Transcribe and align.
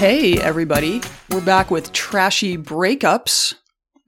Hey, 0.00 0.40
everybody. 0.40 1.02
We're 1.28 1.44
back 1.44 1.70
with 1.70 1.92
Trashy 1.92 2.56
Breakups. 2.56 3.56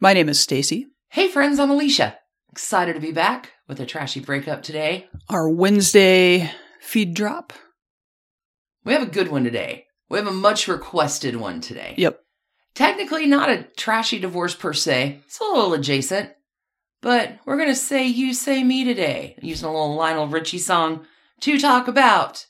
My 0.00 0.14
name 0.14 0.30
is 0.30 0.40
Stacy. 0.40 0.86
Hey 1.10 1.28
friends, 1.28 1.58
I'm 1.58 1.68
Alicia. 1.68 2.16
Excited 2.50 2.94
to 2.94 3.00
be 3.00 3.12
back 3.12 3.50
with 3.68 3.78
a 3.78 3.84
trashy 3.84 4.20
breakup 4.20 4.62
today. 4.62 5.08
Our 5.28 5.50
Wednesday 5.50 6.50
feed 6.80 7.12
drop. 7.12 7.52
We 8.86 8.94
have 8.94 9.02
a 9.02 9.10
good 9.10 9.28
one 9.28 9.44
today. 9.44 9.84
We 10.08 10.16
have 10.16 10.26
a 10.26 10.32
much 10.32 10.66
requested 10.66 11.36
one 11.36 11.60
today. 11.60 11.92
Yep. 11.98 12.20
Technically 12.74 13.26
not 13.26 13.50
a 13.50 13.64
trashy 13.76 14.18
divorce 14.18 14.54
per 14.54 14.72
se. 14.72 15.20
It's 15.26 15.40
a 15.40 15.44
little 15.44 15.74
adjacent. 15.74 16.30
But 17.02 17.36
we're 17.44 17.58
going 17.58 17.68
to 17.68 17.74
say 17.74 18.06
you 18.06 18.32
say 18.32 18.64
me 18.64 18.84
today, 18.84 19.36
using 19.42 19.68
a 19.68 19.70
little 19.70 19.94
Lionel 19.94 20.28
Richie 20.28 20.56
song 20.56 21.04
to 21.40 21.58
talk 21.58 21.86
about 21.86 22.46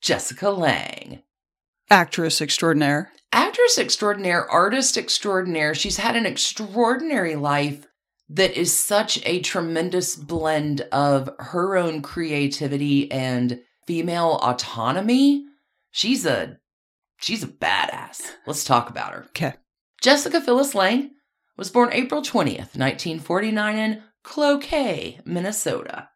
Jessica 0.00 0.50
Lange. 0.50 1.22
Actress 1.90 2.40
extraordinaire. 2.40 3.12
Actress 3.32 3.78
extraordinaire, 3.78 4.48
artist 4.50 4.96
extraordinaire. 4.96 5.74
She's 5.74 5.98
had 5.98 6.16
an 6.16 6.26
extraordinary 6.26 7.36
life 7.36 7.86
that 8.28 8.56
is 8.56 8.76
such 8.76 9.24
a 9.24 9.40
tremendous 9.40 10.16
blend 10.16 10.80
of 10.92 11.30
her 11.38 11.76
own 11.76 12.02
creativity 12.02 13.10
and 13.12 13.60
female 13.86 14.40
autonomy. 14.42 15.44
She's 15.92 16.26
a 16.26 16.58
she's 17.18 17.44
a 17.44 17.48
badass. 17.48 18.22
Let's 18.46 18.64
talk 18.64 18.90
about 18.90 19.12
her. 19.12 19.24
Okay. 19.28 19.54
Jessica 20.02 20.40
Phyllis 20.40 20.74
Lange 20.74 21.10
was 21.56 21.70
born 21.70 21.90
April 21.92 22.20
20th, 22.20 22.76
1949 22.76 23.78
in 23.78 24.02
Cloquet, 24.24 25.20
Minnesota. 25.24 26.08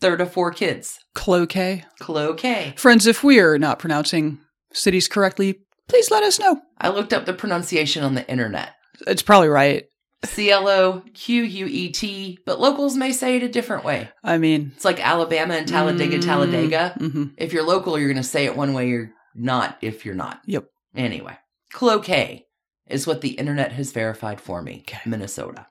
Third 0.00 0.20
of 0.20 0.32
four 0.32 0.52
kids. 0.52 1.00
Cloquet. 1.14 1.84
Cloquet. 1.98 2.74
Friends, 2.76 3.06
if 3.06 3.24
we 3.24 3.40
are 3.40 3.58
not 3.58 3.78
pronouncing 3.78 4.38
cities 4.74 5.08
correctly, 5.08 5.60
please 5.88 6.10
let 6.10 6.22
us 6.22 6.38
know. 6.38 6.60
I 6.78 6.88
looked 6.88 7.12
up 7.12 7.26
the 7.26 7.32
pronunciation 7.32 8.02
on 8.04 8.14
the 8.14 8.28
internet. 8.28 8.74
It's 9.06 9.22
probably 9.22 9.48
right. 9.48 9.84
C 10.24 10.50
L 10.52 10.68
O 10.68 11.02
Q 11.14 11.42
U 11.42 11.66
E 11.66 11.90
T, 11.90 12.38
but 12.46 12.60
locals 12.60 12.96
may 12.96 13.10
say 13.12 13.36
it 13.36 13.42
a 13.42 13.48
different 13.48 13.84
way. 13.84 14.08
I 14.22 14.38
mean, 14.38 14.70
It's 14.76 14.84
like 14.84 15.04
Alabama 15.04 15.54
and 15.54 15.66
Talladega, 15.66 16.20
Talladega. 16.20 16.94
hmm 16.98 17.24
If 17.36 17.52
you're 17.52 17.66
local, 17.66 17.98
you're 17.98 18.08
going 18.12 18.22
to 18.22 18.28
say 18.28 18.44
it 18.44 18.56
one 18.56 18.72
way, 18.72 18.88
you're 18.88 19.10
not 19.34 19.78
if 19.82 20.04
you're 20.06 20.14
not. 20.14 20.40
Yep. 20.46 20.66
Anyway, 20.94 21.36
Cloquet 21.72 22.46
is 22.86 23.06
what 23.06 23.20
the 23.22 23.30
internet 23.30 23.72
has 23.72 23.90
verified 23.92 24.40
for 24.40 24.62
me. 24.62 24.84
Okay. 24.86 25.00
Minnesota. 25.06 25.66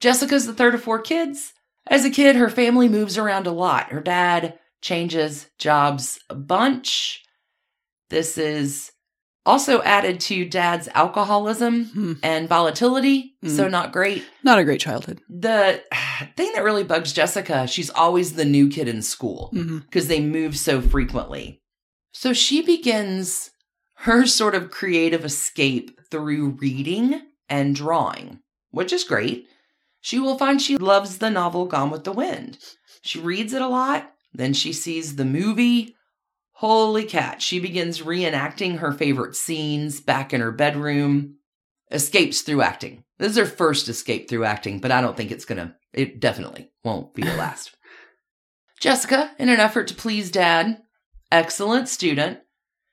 Jessica's 0.00 0.46
the 0.46 0.54
third 0.54 0.74
of 0.74 0.82
four 0.82 1.00
kids. 1.00 1.52
As 1.86 2.04
a 2.06 2.10
kid, 2.10 2.36
her 2.36 2.48
family 2.48 2.88
moves 2.88 3.18
around 3.18 3.46
a 3.46 3.52
lot. 3.52 3.90
Her 3.90 4.00
dad 4.00 4.58
changes 4.80 5.50
jobs 5.58 6.20
a 6.30 6.34
bunch. 6.34 7.22
This 8.10 8.36
is 8.38 8.92
also 9.46 9.80
added 9.82 10.20
to 10.20 10.44
dad's 10.44 10.88
alcoholism 10.94 11.86
Hmm. 11.86 12.12
and 12.22 12.48
volatility, 12.48 13.36
Mm. 13.42 13.56
so 13.56 13.68
not 13.68 13.90
great. 13.92 14.22
Not 14.44 14.58
a 14.58 14.64
great 14.64 14.80
childhood. 14.80 15.20
The 15.30 15.82
thing 16.36 16.52
that 16.54 16.62
really 16.62 16.84
bugs 16.84 17.12
Jessica, 17.12 17.66
she's 17.66 17.88
always 17.90 18.34
the 18.34 18.44
new 18.44 18.68
kid 18.68 18.86
in 18.88 19.00
school 19.02 19.48
hmm 19.52 19.78
because 19.78 20.08
they 20.08 20.20
move 20.20 20.56
so 20.58 20.80
frequently. 20.82 21.62
So 22.12 22.32
she 22.34 22.60
begins 22.60 23.50
her 24.04 24.26
sort 24.26 24.54
of 24.54 24.70
creative 24.70 25.24
escape 25.24 25.98
through 26.10 26.58
reading 26.60 27.22
and 27.48 27.74
drawing, 27.74 28.40
which 28.70 28.92
is 28.92 29.04
great. 29.04 29.46
She 30.02 30.18
will 30.18 30.36
find 30.38 30.60
she 30.60 30.76
loves 30.76 31.18
the 31.18 31.30
novel 31.30 31.66
Gone 31.66 31.90
with 31.90 32.04
the 32.04 32.12
Wind. 32.12 32.58
She 33.02 33.18
reads 33.20 33.52
it 33.52 33.62
a 33.62 33.68
lot, 33.68 34.12
then 34.34 34.52
she 34.54 34.72
sees 34.72 35.16
the 35.16 35.24
movie. 35.24 35.94
Holy 36.60 37.04
cat, 37.04 37.40
she 37.40 37.58
begins 37.58 38.02
reenacting 38.02 38.80
her 38.80 38.92
favorite 38.92 39.34
scenes 39.34 39.98
back 39.98 40.34
in 40.34 40.42
her 40.42 40.52
bedroom. 40.52 41.36
Escapes 41.90 42.42
through 42.42 42.60
acting. 42.60 43.02
This 43.18 43.30
is 43.30 43.38
her 43.38 43.46
first 43.46 43.88
escape 43.88 44.28
through 44.28 44.44
acting, 44.44 44.78
but 44.78 44.92
I 44.92 45.00
don't 45.00 45.16
think 45.16 45.30
it's 45.30 45.46
gonna, 45.46 45.74
it 45.94 46.20
definitely 46.20 46.70
won't 46.84 47.14
be 47.14 47.22
the 47.22 47.34
last. 47.34 47.74
Jessica, 48.78 49.30
in 49.38 49.48
an 49.48 49.58
effort 49.58 49.88
to 49.88 49.94
please 49.94 50.30
dad, 50.30 50.82
excellent 51.32 51.88
student. 51.88 52.40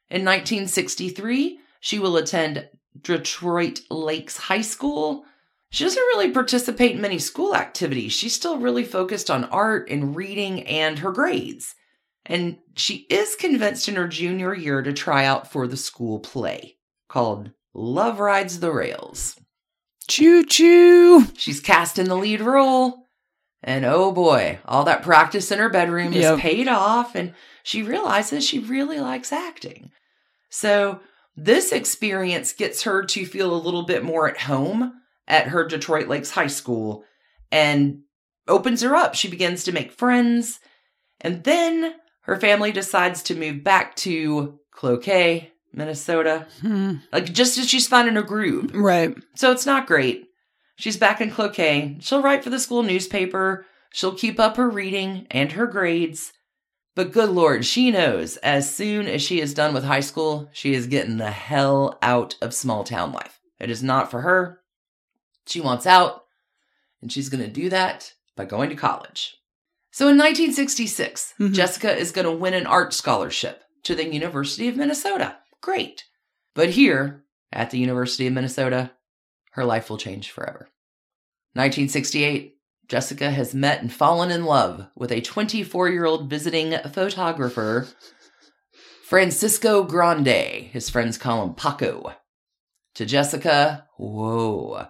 In 0.09 0.23
1963, 0.23 1.59
she 1.81 1.99
will 1.99 2.15
attend 2.15 2.69
Detroit 3.01 3.81
Lakes 3.91 4.37
High 4.37 4.61
School. 4.61 5.25
She 5.71 5.83
doesn't 5.83 6.01
really 6.01 6.31
participate 6.31 6.95
in 6.95 7.01
many 7.01 7.19
school 7.19 7.53
activities. 7.53 8.13
She's 8.13 8.33
still 8.33 8.59
really 8.59 8.85
focused 8.85 9.29
on 9.29 9.43
art 9.43 9.89
and 9.89 10.15
reading 10.15 10.65
and 10.65 10.99
her 10.99 11.11
grades. 11.11 11.75
And 12.27 12.57
she 12.75 13.07
is 13.09 13.35
convinced 13.35 13.87
in 13.87 13.95
her 13.95 14.07
junior 14.07 14.53
year 14.53 14.81
to 14.81 14.93
try 14.93 15.25
out 15.25 15.51
for 15.51 15.67
the 15.67 15.77
school 15.77 16.19
play 16.19 16.77
called 17.07 17.51
Love 17.73 18.19
Rides 18.19 18.59
the 18.59 18.71
Rails. 18.71 19.39
Choo 20.09 20.43
choo. 20.45 21.25
She's 21.35 21.59
cast 21.59 21.97
in 21.97 22.07
the 22.07 22.15
lead 22.15 22.41
role. 22.41 23.07
And 23.63 23.85
oh 23.85 24.11
boy, 24.11 24.59
all 24.65 24.83
that 24.83 25.03
practice 25.03 25.51
in 25.51 25.59
her 25.59 25.69
bedroom 25.69 26.13
Yep. 26.13 26.23
has 26.23 26.39
paid 26.39 26.67
off, 26.67 27.15
and 27.15 27.33
she 27.63 27.81
realizes 27.81 28.45
she 28.45 28.59
really 28.59 28.99
likes 28.99 29.33
acting. 29.33 29.89
So, 30.49 30.99
this 31.35 31.71
experience 31.71 32.53
gets 32.53 32.83
her 32.83 33.03
to 33.05 33.25
feel 33.25 33.53
a 33.53 33.57
little 33.57 33.83
bit 33.83 34.03
more 34.03 34.29
at 34.29 34.39
home 34.41 34.93
at 35.27 35.47
her 35.47 35.67
Detroit 35.67 36.07
Lakes 36.07 36.31
High 36.31 36.47
School 36.47 37.03
and 37.51 38.01
opens 38.47 38.81
her 38.81 38.95
up. 38.95 39.15
She 39.15 39.27
begins 39.29 39.63
to 39.65 39.71
make 39.71 39.91
friends, 39.91 40.59
and 41.19 41.43
then 41.43 41.95
her 42.27 42.39
family 42.39 42.71
decides 42.71 43.23
to 43.23 43.35
move 43.35 43.63
back 43.63 43.95
to 43.95 44.59
Cloquet, 44.71 45.51
Minnesota. 45.73 46.45
Hmm. 46.61 46.95
Like, 47.11 47.33
just 47.33 47.57
as 47.57 47.69
she's 47.69 47.87
finding 47.87 48.15
her 48.15 48.21
groove. 48.21 48.75
Right. 48.75 49.15
So 49.35 49.51
it's 49.51 49.65
not 49.65 49.87
great. 49.87 50.25
She's 50.75 50.97
back 50.97 51.21
in 51.21 51.31
Cloquet. 51.31 51.97
She'll 52.01 52.21
write 52.21 52.43
for 52.43 52.49
the 52.49 52.59
school 52.59 52.83
newspaper. 52.83 53.65
She'll 53.91 54.13
keep 54.13 54.39
up 54.39 54.57
her 54.57 54.69
reading 54.69 55.25
and 55.31 55.53
her 55.53 55.65
grades. 55.65 56.33
But 56.95 57.13
good 57.13 57.29
lord, 57.29 57.65
she 57.65 57.91
knows 57.91 58.37
as 58.37 58.73
soon 58.73 59.07
as 59.07 59.21
she 59.21 59.39
is 59.39 59.53
done 59.53 59.73
with 59.73 59.83
high 59.83 60.01
school, 60.01 60.49
she 60.51 60.73
is 60.73 60.87
getting 60.87 61.17
the 61.17 61.31
hell 61.31 61.97
out 62.01 62.35
of 62.41 62.53
small 62.53 62.83
town 62.83 63.11
life. 63.11 63.39
It 63.59 63.69
is 63.69 63.81
not 63.81 64.11
for 64.11 64.21
her. 64.21 64.59
She 65.45 65.61
wants 65.61 65.85
out, 65.85 66.23
and 67.01 67.11
she's 67.11 67.29
going 67.29 67.43
to 67.43 67.49
do 67.49 67.69
that 67.69 68.13
by 68.35 68.45
going 68.45 68.69
to 68.69 68.75
college. 68.75 69.36
So 69.97 70.09
in 70.09 70.15
1966, 70.15 71.33
Mhm. 71.39 71.53
Jessica 71.53 71.97
is 71.97 72.11
going 72.11 72.25
to 72.25 72.31
win 72.31 72.53
an 72.53 72.67
art 72.67 72.93
scholarship 72.93 73.63
to 73.81 73.95
the 73.95 74.05
University 74.05 74.67
of 74.67 74.75
Minnesota. 74.77 75.39
Great. 75.59 76.03
But 76.53 76.69
here 76.69 77.25
at 77.51 77.71
the 77.71 77.79
University 77.79 78.27
of 78.27 78.33
Minnesota, 78.33 78.91
her 79.53 79.65
life 79.65 79.89
will 79.89 79.97
change 79.97 80.29
forever. 80.29 80.69
1968, 81.55 82.59
Jessica 82.87 83.31
has 83.31 83.55
met 83.55 83.81
and 83.81 83.91
fallen 83.91 84.29
in 84.29 84.45
love 84.45 84.85
with 84.95 85.11
a 85.11 85.19
24 85.19 85.89
year 85.89 86.05
old 86.05 86.29
visiting 86.29 86.77
photographer, 86.93 87.87
Francisco 89.03 89.81
Grande. 89.81 90.69
His 90.71 90.91
friends 90.91 91.17
call 91.17 91.43
him 91.43 91.55
Paco. 91.55 92.13
To 92.93 93.05
Jessica, 93.07 93.87
whoa, 93.97 94.89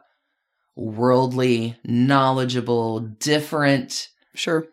worldly, 0.76 1.80
knowledgeable, 1.86 3.00
different, 3.00 4.10
Sure. 4.36 4.68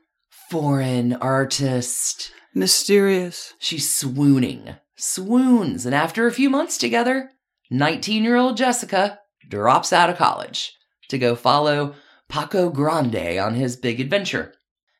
Foreign 0.50 1.14
artist. 1.14 2.32
Mysterious. 2.54 3.54
She's 3.58 3.92
swooning, 3.92 4.76
swoons, 4.96 5.86
and 5.86 5.94
after 5.94 6.26
a 6.26 6.32
few 6.32 6.48
months 6.48 6.78
together, 6.78 7.30
19 7.70 8.22
year 8.22 8.36
old 8.36 8.56
Jessica 8.56 9.18
drops 9.48 9.92
out 9.92 10.10
of 10.10 10.16
college 10.16 10.72
to 11.08 11.18
go 11.18 11.34
follow 11.34 11.94
Paco 12.28 12.70
Grande 12.70 13.38
on 13.38 13.54
his 13.54 13.76
big 13.76 14.00
adventure. 14.00 14.54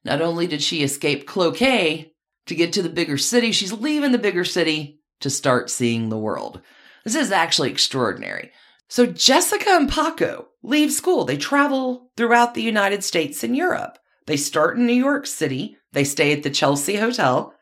Not 0.05 0.21
only 0.21 0.47
did 0.47 0.63
she 0.63 0.83
escape 0.83 1.27
Cloquet 1.27 2.13
to 2.47 2.55
get 2.55 2.73
to 2.75 2.83
the 2.83 2.89
bigger 2.89 3.19
city, 3.19 3.53
she's 3.53 3.73
leaving 3.73 4.13
the 4.13 4.19
bigger 4.19 4.45
city 4.45 5.01
to 5.21 5.31
start 5.31 5.71
seeing 5.71 6.09
the 6.09 6.19
world. 6.19 6.61
This 7.05 7.15
is 7.15 7.31
actually 7.31 7.71
extraordinary. 7.71 8.51
So 8.89 9.07
Jessica 9.07 9.71
and 9.71 9.91
Paco 9.91 10.49
leave 10.63 10.93
school. 10.93 11.25
They 11.25 11.37
travel 11.37 12.11
throughout 12.17 12.55
the 12.55 12.63
United 12.63 13.03
States 13.05 13.43
and 13.43 13.57
Europe. 13.57 13.99
They 14.27 14.37
start 14.37 14.77
in 14.79 14.87
New 14.87 14.93
York 14.95 15.27
City. 15.27 15.77
They 15.93 16.05
stay 16.05 16.33
at 16.33 16.43
the 16.43 16.51
Chelsea 16.51 16.97
Hotel 16.97 17.55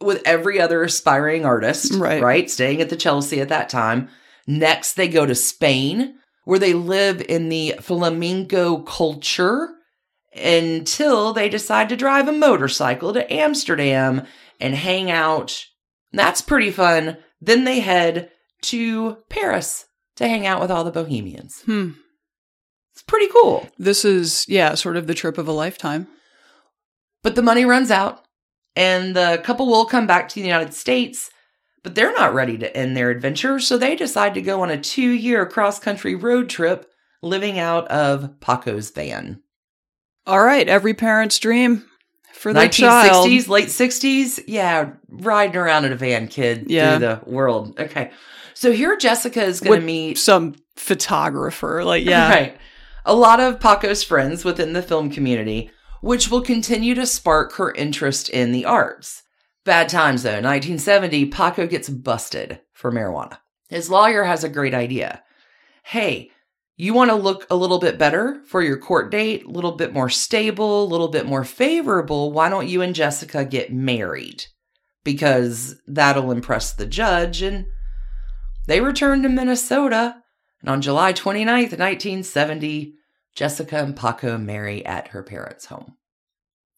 with 0.00 0.20
every 0.24 0.60
other 0.60 0.82
aspiring 0.82 1.44
artist, 1.44 1.92
Right. 1.94 2.22
right? 2.22 2.50
Staying 2.50 2.80
at 2.80 2.90
the 2.90 2.96
Chelsea 2.96 3.40
at 3.40 3.48
that 3.50 3.68
time. 3.68 4.08
Next, 4.46 4.94
they 4.94 5.08
go 5.08 5.24
to 5.26 5.34
Spain, 5.34 6.16
where 6.44 6.58
they 6.58 6.72
live 6.74 7.20
in 7.28 7.48
the 7.48 7.76
flamenco 7.80 8.78
culture 8.78 9.68
until 10.34 11.32
they 11.32 11.48
decide 11.48 11.88
to 11.88 11.96
drive 11.96 12.28
a 12.28 12.32
motorcycle 12.32 13.12
to 13.12 13.32
Amsterdam 13.32 14.22
and 14.60 14.74
hang 14.74 15.10
out. 15.10 15.66
That's 16.12 16.40
pretty 16.40 16.70
fun. 16.70 17.18
Then 17.40 17.64
they 17.64 17.80
head 17.80 18.30
to 18.62 19.18
Paris 19.28 19.86
to 20.16 20.28
hang 20.28 20.46
out 20.46 20.60
with 20.60 20.70
all 20.70 20.84
the 20.84 20.90
bohemians. 20.90 21.62
Hmm. 21.62 21.90
It's 23.02 23.10
pretty 23.10 23.26
cool. 23.32 23.68
This 23.78 24.04
is, 24.04 24.46
yeah, 24.48 24.74
sort 24.74 24.96
of 24.96 25.08
the 25.08 25.14
trip 25.14 25.36
of 25.36 25.48
a 25.48 25.52
lifetime. 25.52 26.06
But 27.24 27.34
the 27.34 27.42
money 27.42 27.64
runs 27.64 27.90
out, 27.90 28.24
and 28.76 29.16
the 29.16 29.40
couple 29.44 29.66
will 29.66 29.86
come 29.86 30.06
back 30.06 30.28
to 30.28 30.34
the 30.36 30.46
United 30.46 30.72
States. 30.72 31.30
But 31.82 31.96
they're 31.96 32.12
not 32.12 32.32
ready 32.32 32.56
to 32.58 32.76
end 32.76 32.96
their 32.96 33.10
adventure, 33.10 33.58
so 33.58 33.76
they 33.76 33.96
decide 33.96 34.34
to 34.34 34.40
go 34.42 34.62
on 34.62 34.70
a 34.70 34.80
two 34.80 35.10
year 35.10 35.44
cross 35.46 35.80
country 35.80 36.14
road 36.14 36.48
trip 36.48 36.86
living 37.22 37.58
out 37.58 37.88
of 37.88 38.38
Paco's 38.38 38.90
van. 38.90 39.42
All 40.24 40.44
right, 40.44 40.68
every 40.68 40.94
parent's 40.94 41.40
dream 41.40 41.84
for 42.34 42.52
their 42.52 42.68
child. 42.68 43.26
1960s, 43.26 43.48
late 43.48 43.66
60s. 43.68 44.44
Yeah, 44.46 44.92
riding 45.08 45.56
around 45.56 45.86
in 45.86 45.92
a 45.92 45.96
van, 45.96 46.28
kid, 46.28 46.66
Yeah. 46.68 46.98
through 46.98 47.06
the 47.08 47.20
world. 47.28 47.80
Okay. 47.80 48.12
So 48.54 48.70
here 48.70 48.96
Jessica 48.96 49.42
is 49.42 49.60
going 49.60 49.80
to 49.80 49.84
meet 49.86 50.18
Some 50.18 50.54
photographer, 50.76 51.82
like 51.84 52.04
yeah, 52.04 52.28
Right. 52.32 52.56
A 53.04 53.14
lot 53.14 53.40
of 53.40 53.58
Paco's 53.58 54.04
friends 54.04 54.44
within 54.44 54.72
the 54.72 54.82
film 54.82 55.10
community, 55.10 55.70
which 56.00 56.30
will 56.30 56.42
continue 56.42 56.94
to 56.94 57.06
spark 57.06 57.54
her 57.54 57.72
interest 57.72 58.28
in 58.28 58.52
the 58.52 58.64
arts. 58.64 59.22
Bad 59.64 59.88
times 59.88 60.22
though. 60.22 60.30
1970, 60.30 61.26
Paco 61.26 61.66
gets 61.66 61.88
busted 61.88 62.60
for 62.72 62.92
marijuana. 62.92 63.38
His 63.68 63.90
lawyer 63.90 64.24
has 64.24 64.44
a 64.44 64.48
great 64.48 64.74
idea. 64.74 65.22
Hey, 65.84 66.30
you 66.76 66.94
want 66.94 67.10
to 67.10 67.16
look 67.16 67.46
a 67.50 67.56
little 67.56 67.78
bit 67.78 67.98
better 67.98 68.40
for 68.46 68.62
your 68.62 68.76
court 68.76 69.10
date, 69.10 69.44
a 69.44 69.50
little 69.50 69.72
bit 69.72 69.92
more 69.92 70.08
stable, 70.08 70.82
a 70.82 70.86
little 70.86 71.08
bit 71.08 71.26
more 71.26 71.44
favorable. 71.44 72.32
Why 72.32 72.48
don't 72.48 72.68
you 72.68 72.82
and 72.82 72.94
Jessica 72.94 73.44
get 73.44 73.72
married? 73.72 74.46
Because 75.04 75.80
that'll 75.86 76.30
impress 76.30 76.72
the 76.72 76.86
judge. 76.86 77.42
And 77.42 77.66
they 78.66 78.80
return 78.80 79.22
to 79.22 79.28
Minnesota 79.28 80.21
and 80.62 80.70
on 80.70 80.80
July 80.80 81.12
29th, 81.12 81.78
1970, 81.78 82.94
Jessica 83.34 83.76
and 83.78 83.94
Paco 83.94 84.38
marry 84.38 84.84
at 84.86 85.08
her 85.08 85.22
parents' 85.22 85.66
home 85.66 85.96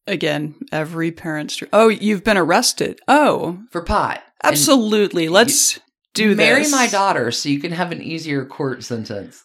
Again, 0.06 0.54
every 0.70 1.12
parent's 1.12 1.56
dream. 1.56 1.70
Oh, 1.72 1.88
you've 1.88 2.24
been 2.24 2.36
arrested. 2.36 3.00
Oh, 3.08 3.62
for 3.70 3.82
pot. 3.82 4.22
And 4.42 4.52
absolutely. 4.52 5.28
Let's 5.28 5.80
do 6.12 6.34
marry 6.36 6.64
this. 6.64 6.72
my 6.72 6.86
daughter 6.88 7.30
so 7.30 7.48
you 7.48 7.58
can 7.58 7.72
have 7.72 7.90
an 7.90 8.02
easier 8.02 8.44
court 8.44 8.84
sentence. 8.84 9.42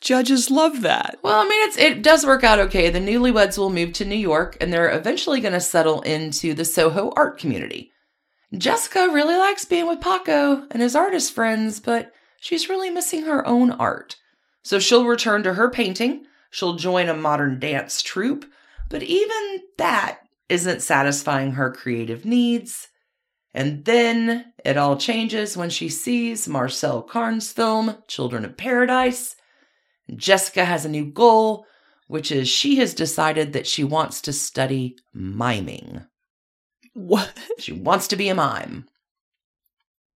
Judges 0.00 0.50
love 0.50 0.80
that. 0.80 1.18
Well, 1.22 1.40
I 1.40 1.48
mean, 1.48 1.68
it's 1.68 1.76
it 1.76 2.02
does 2.02 2.26
work 2.26 2.42
out 2.42 2.58
okay. 2.58 2.90
The 2.90 2.98
newlyweds 2.98 3.58
will 3.58 3.70
move 3.70 3.92
to 3.94 4.04
New 4.04 4.16
York, 4.16 4.56
and 4.60 4.72
they're 4.72 4.90
eventually 4.90 5.40
going 5.40 5.52
to 5.52 5.60
settle 5.60 6.00
into 6.00 6.54
the 6.54 6.64
Soho 6.64 7.12
art 7.14 7.38
community. 7.38 7.92
Jessica 8.56 9.10
really 9.12 9.36
likes 9.36 9.64
being 9.64 9.86
with 9.86 10.00
Paco 10.00 10.66
and 10.70 10.82
his 10.82 10.96
artist 10.96 11.32
friends, 11.32 11.80
but 11.80 12.12
she's 12.42 12.68
really 12.68 12.90
missing 12.90 13.22
her 13.22 13.46
own 13.46 13.70
art. 13.70 14.16
So 14.64 14.80
she'll 14.80 15.06
return 15.06 15.44
to 15.44 15.54
her 15.54 15.70
painting. 15.70 16.26
She'll 16.50 16.74
join 16.74 17.08
a 17.08 17.14
modern 17.14 17.60
dance 17.60 18.02
troupe, 18.02 18.44
but 18.90 19.02
even 19.02 19.60
that 19.78 20.18
isn't 20.48 20.82
satisfying 20.82 21.52
her 21.52 21.70
creative 21.70 22.24
needs. 22.24 22.88
And 23.54 23.84
then 23.84 24.52
it 24.64 24.76
all 24.76 24.96
changes 24.96 25.56
when 25.56 25.70
she 25.70 25.88
sees 25.88 26.48
Marcel 26.48 27.02
Carn's 27.02 27.52
film, 27.52 27.96
Children 28.08 28.44
of 28.44 28.56
Paradise. 28.56 29.36
Jessica 30.14 30.64
has 30.64 30.84
a 30.84 30.90
new 30.90 31.06
goal, 31.06 31.64
which 32.08 32.32
is 32.32 32.48
she 32.48 32.76
has 32.76 32.92
decided 32.92 33.52
that 33.52 33.68
she 33.68 33.84
wants 33.84 34.20
to 34.22 34.32
study 34.32 34.96
miming. 35.14 36.04
What? 36.92 37.32
She 37.58 37.72
wants 37.72 38.08
to 38.08 38.16
be 38.16 38.28
a 38.28 38.34
mime. 38.34 38.88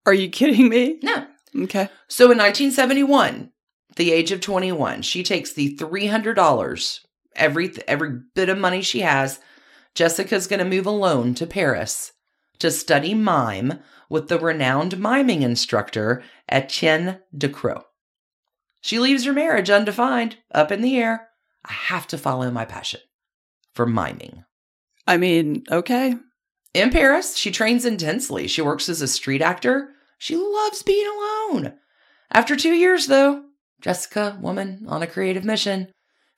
Are 0.04 0.14
you 0.14 0.28
kidding 0.28 0.68
me? 0.68 0.98
No. 1.02 1.26
Okay. 1.56 1.88
So 2.08 2.24
in 2.24 2.38
1971, 2.38 3.50
the 3.96 4.12
age 4.12 4.30
of 4.32 4.40
21, 4.40 5.02
she 5.02 5.22
takes 5.22 5.52
the 5.52 5.76
$300, 5.76 7.00
every 7.34 7.72
every 7.88 8.20
bit 8.34 8.48
of 8.48 8.58
money 8.58 8.82
she 8.82 9.00
has. 9.00 9.40
Jessica's 9.94 10.46
going 10.46 10.58
to 10.58 10.64
move 10.64 10.86
alone 10.86 11.34
to 11.34 11.46
Paris 11.46 12.12
to 12.58 12.70
study 12.70 13.14
mime 13.14 13.80
with 14.08 14.28
the 14.28 14.38
renowned 14.38 14.98
miming 14.98 15.42
instructor 15.42 16.22
Etienne 16.48 17.20
de 17.36 17.48
Decroix. 17.48 17.82
She 18.80 18.98
leaves 18.98 19.24
her 19.24 19.32
marriage 19.32 19.70
undefined, 19.70 20.36
up 20.52 20.70
in 20.70 20.80
the 20.80 20.96
air. 20.96 21.28
I 21.64 21.72
have 21.72 22.06
to 22.08 22.18
follow 22.18 22.50
my 22.50 22.64
passion 22.64 23.00
for 23.74 23.86
miming. 23.86 24.44
I 25.06 25.16
mean, 25.16 25.64
okay. 25.70 26.14
In 26.72 26.90
Paris, 26.90 27.36
she 27.36 27.50
trains 27.50 27.84
intensely. 27.84 28.46
She 28.46 28.62
works 28.62 28.88
as 28.88 29.00
a 29.00 29.08
street 29.08 29.42
actor. 29.42 29.88
She 30.18 30.36
loves 30.36 30.82
being 30.82 31.06
alone. 31.06 31.74
After 32.30 32.56
two 32.56 32.72
years, 32.74 33.06
though, 33.06 33.44
Jessica, 33.80 34.38
woman 34.40 34.84
on 34.88 35.02
a 35.02 35.06
creative 35.06 35.44
mission, 35.44 35.88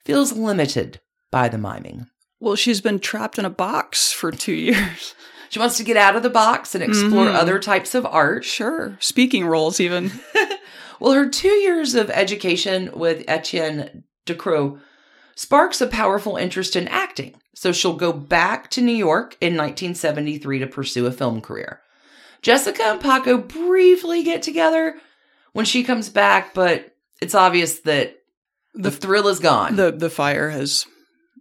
feels 0.05 0.33
limited 0.33 0.99
by 1.31 1.47
the 1.49 1.57
miming. 1.57 2.07
Well, 2.39 2.55
she's 2.55 2.81
been 2.81 2.99
trapped 2.99 3.37
in 3.39 3.45
a 3.45 3.49
box 3.49 4.11
for 4.11 4.31
two 4.31 4.53
years. 4.69 5.13
She 5.49 5.59
wants 5.59 5.77
to 5.77 5.83
get 5.83 5.97
out 5.97 6.15
of 6.15 6.23
the 6.23 6.29
box 6.29 6.75
and 6.75 6.83
explore 6.83 7.25
Mhm. 7.25 7.33
other 7.35 7.57
types 7.59 7.95
of 7.95 8.05
art. 8.05 8.45
Sure. 8.45 8.97
Speaking 8.99 9.45
roles, 9.45 9.79
even. 9.79 10.11
Well, 11.01 11.13
her 11.13 11.29
two 11.29 11.47
years 11.47 11.95
of 11.95 12.09
education 12.09 12.91
with 12.93 13.23
Etienne 13.25 14.03
Decroix 14.25 14.77
sparks 15.33 15.79
a 15.79 15.87
powerful 15.87 16.35
interest 16.35 16.75
in 16.75 16.89
acting. 16.89 17.35
So 17.55 17.71
she'll 17.71 17.95
go 17.95 18.11
back 18.11 18.69
to 18.71 18.81
New 18.81 18.91
York 18.91 19.37
in 19.39 19.55
1973 19.55 20.59
to 20.59 20.67
pursue 20.67 21.05
a 21.05 21.11
film 21.13 21.39
career. 21.39 21.79
Jessica 22.41 22.83
and 22.83 23.01
Paco 23.01 23.37
briefly 23.37 24.23
get 24.23 24.41
together 24.41 24.95
when 25.53 25.65
she 25.65 25.83
comes 25.83 26.09
back, 26.09 26.53
but 26.53 26.95
it's 27.21 27.35
obvious 27.35 27.79
that 27.81 28.15
the, 28.73 28.89
The- 28.89 28.91
thrill 28.91 29.27
is 29.27 29.39
gone. 29.39 29.75
the 29.75 29.91
the 29.91 30.09
fire 30.09 30.49
has 30.49 30.85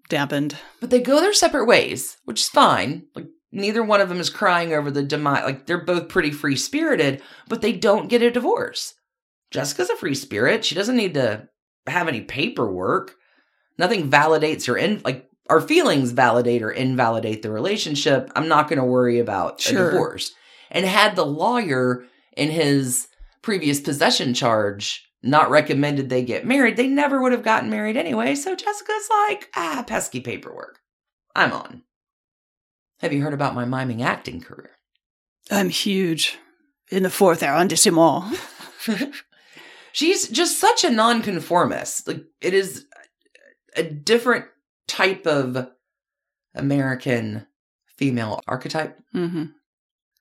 dampened. 0.08 0.56
but 0.80 0.90
they 0.90 1.00
go 1.00 1.20
their 1.20 1.34
separate 1.34 1.66
ways, 1.66 2.16
which 2.24 2.40
is 2.40 2.48
fine. 2.48 3.04
Like 3.14 3.26
neither 3.52 3.82
one 3.82 4.00
of 4.00 4.08
them 4.08 4.20
is 4.20 4.30
crying 4.30 4.72
over 4.72 4.90
the 4.90 5.02
demise. 5.02 5.44
Like 5.44 5.66
they're 5.66 5.84
both 5.84 6.08
pretty 6.08 6.30
free 6.30 6.56
spirited, 6.56 7.22
but 7.48 7.60
they 7.62 7.72
don't 7.72 8.08
get 8.08 8.22
a 8.22 8.30
divorce. 8.30 8.94
Jessica's 9.50 9.90
a 9.90 9.96
free 9.96 10.14
spirit. 10.14 10.64
She 10.64 10.74
doesn't 10.74 10.96
need 10.96 11.14
to 11.14 11.48
have 11.86 12.08
any 12.08 12.20
paperwork. 12.22 13.14
Nothing 13.78 14.10
validates 14.10 14.66
her 14.66 14.76
in 14.76 15.00
like 15.04 15.28
our 15.48 15.60
feelings 15.60 16.10
validate 16.10 16.62
or 16.62 16.70
invalidate 16.70 17.42
the 17.42 17.50
relationship. 17.50 18.30
I'm 18.36 18.48
not 18.48 18.68
going 18.68 18.78
to 18.78 18.84
worry 18.84 19.18
about 19.20 19.60
Sure. 19.60 19.88
a 19.88 19.90
divorce. 19.92 20.32
And 20.70 20.84
had 20.84 21.16
the 21.16 21.26
lawyer 21.26 22.04
in 22.36 22.50
his 22.50 23.08
previous 23.42 23.80
possession 23.80 24.34
charge 24.34 25.04
not 25.22 25.50
recommended 25.50 26.08
they 26.08 26.22
get 26.22 26.46
married, 26.46 26.76
they 26.76 26.86
never 26.86 27.20
would 27.20 27.32
have 27.32 27.42
gotten 27.42 27.70
married 27.70 27.96
anyway. 27.96 28.34
So 28.34 28.54
Jessica's 28.54 29.08
like, 29.10 29.48
ah, 29.56 29.84
pesky 29.86 30.20
paperwork. 30.20 30.80
I'm 31.34 31.52
on. 31.52 31.82
Have 33.00 33.12
you 33.12 33.22
heard 33.22 33.34
about 33.34 33.54
my 33.54 33.64
miming 33.64 34.02
acting 34.02 34.40
career? 34.40 34.70
I'm 35.50 35.68
huge 35.68 36.38
in 36.90 37.02
the 37.02 37.10
fourth 37.10 37.42
arrondissement. 37.42 38.38
She's 39.92 40.28
just 40.28 40.58
such 40.58 40.84
a 40.84 40.90
nonconformist. 40.90 42.06
Like 42.06 42.24
it 42.40 42.54
is 42.54 42.86
a 43.76 43.82
different 43.82 44.46
type 44.86 45.26
of 45.26 45.68
American 46.54 47.46
female 47.86 48.40
archetype. 48.46 48.98
hmm 49.12 49.44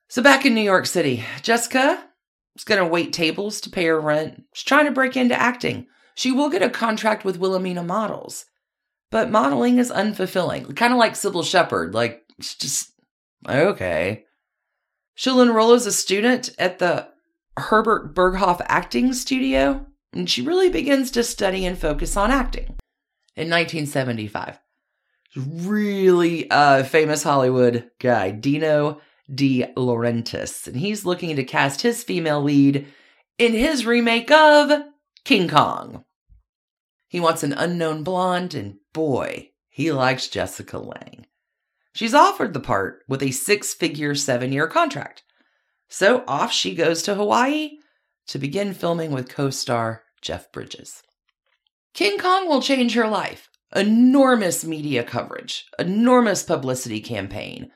So 0.08 0.22
back 0.22 0.46
in 0.46 0.54
New 0.54 0.62
York 0.62 0.86
City, 0.86 1.22
Jessica 1.42 2.02
is 2.56 2.64
going 2.64 2.80
to 2.80 2.88
wait 2.88 3.12
tables 3.12 3.60
to 3.60 3.70
pay 3.70 3.84
her 3.84 4.00
rent. 4.00 4.42
She's 4.54 4.64
trying 4.64 4.86
to 4.86 4.90
break 4.90 5.16
into 5.16 5.38
acting. 5.38 5.86
She 6.14 6.32
will 6.32 6.48
get 6.48 6.62
a 6.62 6.70
contract 6.70 7.26
with 7.26 7.38
Wilhelmina 7.38 7.82
Models, 7.82 8.46
but 9.10 9.30
modeling 9.30 9.78
is 9.78 9.90
unfulfilling. 9.90 10.74
Kind 10.74 10.94
of 10.94 10.98
like 10.98 11.12
Cybill 11.12 11.44
Shepherd. 11.44 11.94
Like, 11.94 12.22
it's 12.38 12.54
just 12.54 12.92
okay. 13.46 14.24
She'll 15.14 15.42
enroll 15.42 15.74
as 15.74 15.84
a 15.84 15.92
student 15.92 16.50
at 16.58 16.78
the 16.78 17.08
Herbert 17.58 18.14
Berghof 18.14 18.64
Acting 18.66 19.12
Studio, 19.12 19.86
and 20.14 20.28
she 20.28 20.40
really 20.40 20.70
begins 20.70 21.10
to 21.12 21.22
study 21.22 21.66
and 21.66 21.76
focus 21.76 22.16
on 22.16 22.30
acting. 22.30 22.76
In 23.36 23.50
1975, 23.50 24.58
really 25.36 26.50
uh, 26.50 26.82
famous 26.82 27.22
Hollywood 27.22 27.90
guy, 28.00 28.30
Dino 28.30 29.00
De 29.32 29.66
Laurentiis, 29.76 30.66
and 30.66 30.76
he's 30.76 31.04
looking 31.04 31.36
to 31.36 31.44
cast 31.44 31.82
his 31.82 32.02
female 32.02 32.42
lead 32.42 32.86
in 33.38 33.52
his 33.52 33.84
remake 33.86 34.30
of 34.30 34.82
King 35.24 35.48
Kong. 35.48 36.04
He 37.08 37.20
wants 37.20 37.42
an 37.42 37.52
unknown 37.52 38.04
blonde, 38.04 38.54
and 38.54 38.76
boy, 38.92 39.50
he 39.68 39.92
likes 39.92 40.28
Jessica 40.28 40.78
Lange. 40.78 41.26
She's 41.92 42.14
offered 42.14 42.54
the 42.54 42.60
part 42.60 43.02
with 43.08 43.22
a 43.22 43.30
six 43.30 43.74
figure, 43.74 44.14
seven 44.14 44.52
year 44.52 44.66
contract. 44.66 45.24
So 45.88 46.22
off 46.28 46.52
she 46.52 46.74
goes 46.74 47.02
to 47.02 47.14
Hawaii 47.14 47.78
to 48.28 48.38
begin 48.38 48.74
filming 48.74 49.10
with 49.10 49.28
co 49.28 49.50
star 49.50 50.02
Jeff 50.20 50.52
Bridges. 50.52 51.02
King 51.94 52.18
Kong 52.18 52.48
will 52.48 52.62
change 52.62 52.94
her 52.94 53.08
life. 53.08 53.48
Enormous 53.74 54.64
media 54.64 55.02
coverage, 55.02 55.66
enormous 55.78 56.42
publicity 56.42 57.00
campaign. 57.00 57.70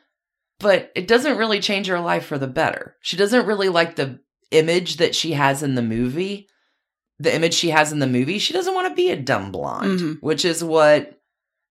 But 0.62 0.90
it 0.95 1.07
doesn't 1.09 1.37
really 1.37 1.61
change 1.61 1.87
her 1.88 2.00
life 2.00 2.25
for 2.25 2.38
the 2.38 2.47
better. 2.47 2.97
She 3.02 3.16
doesn't 3.16 3.47
really 3.47 3.69
like 3.69 3.97
the 3.97 4.21
image 4.50 4.97
that 4.99 5.14
she 5.14 5.33
has 5.33 5.62
in 5.62 5.75
the 5.75 5.83
movie. 5.83 6.49
The 7.19 7.35
image 7.35 7.54
she 7.54 7.71
has 7.71 7.92
in 7.92 7.99
the 7.99 8.07
movie, 8.07 8.38
she 8.38 8.52
doesn't 8.52 8.75
want 8.75 8.88
to 8.88 8.95
be 8.95 9.11
a 9.11 9.16
dumb 9.16 9.52
blonde, 9.52 10.00
Mhm. 10.00 10.19
which 10.23 10.45
is 10.45 10.62
what 10.64 11.19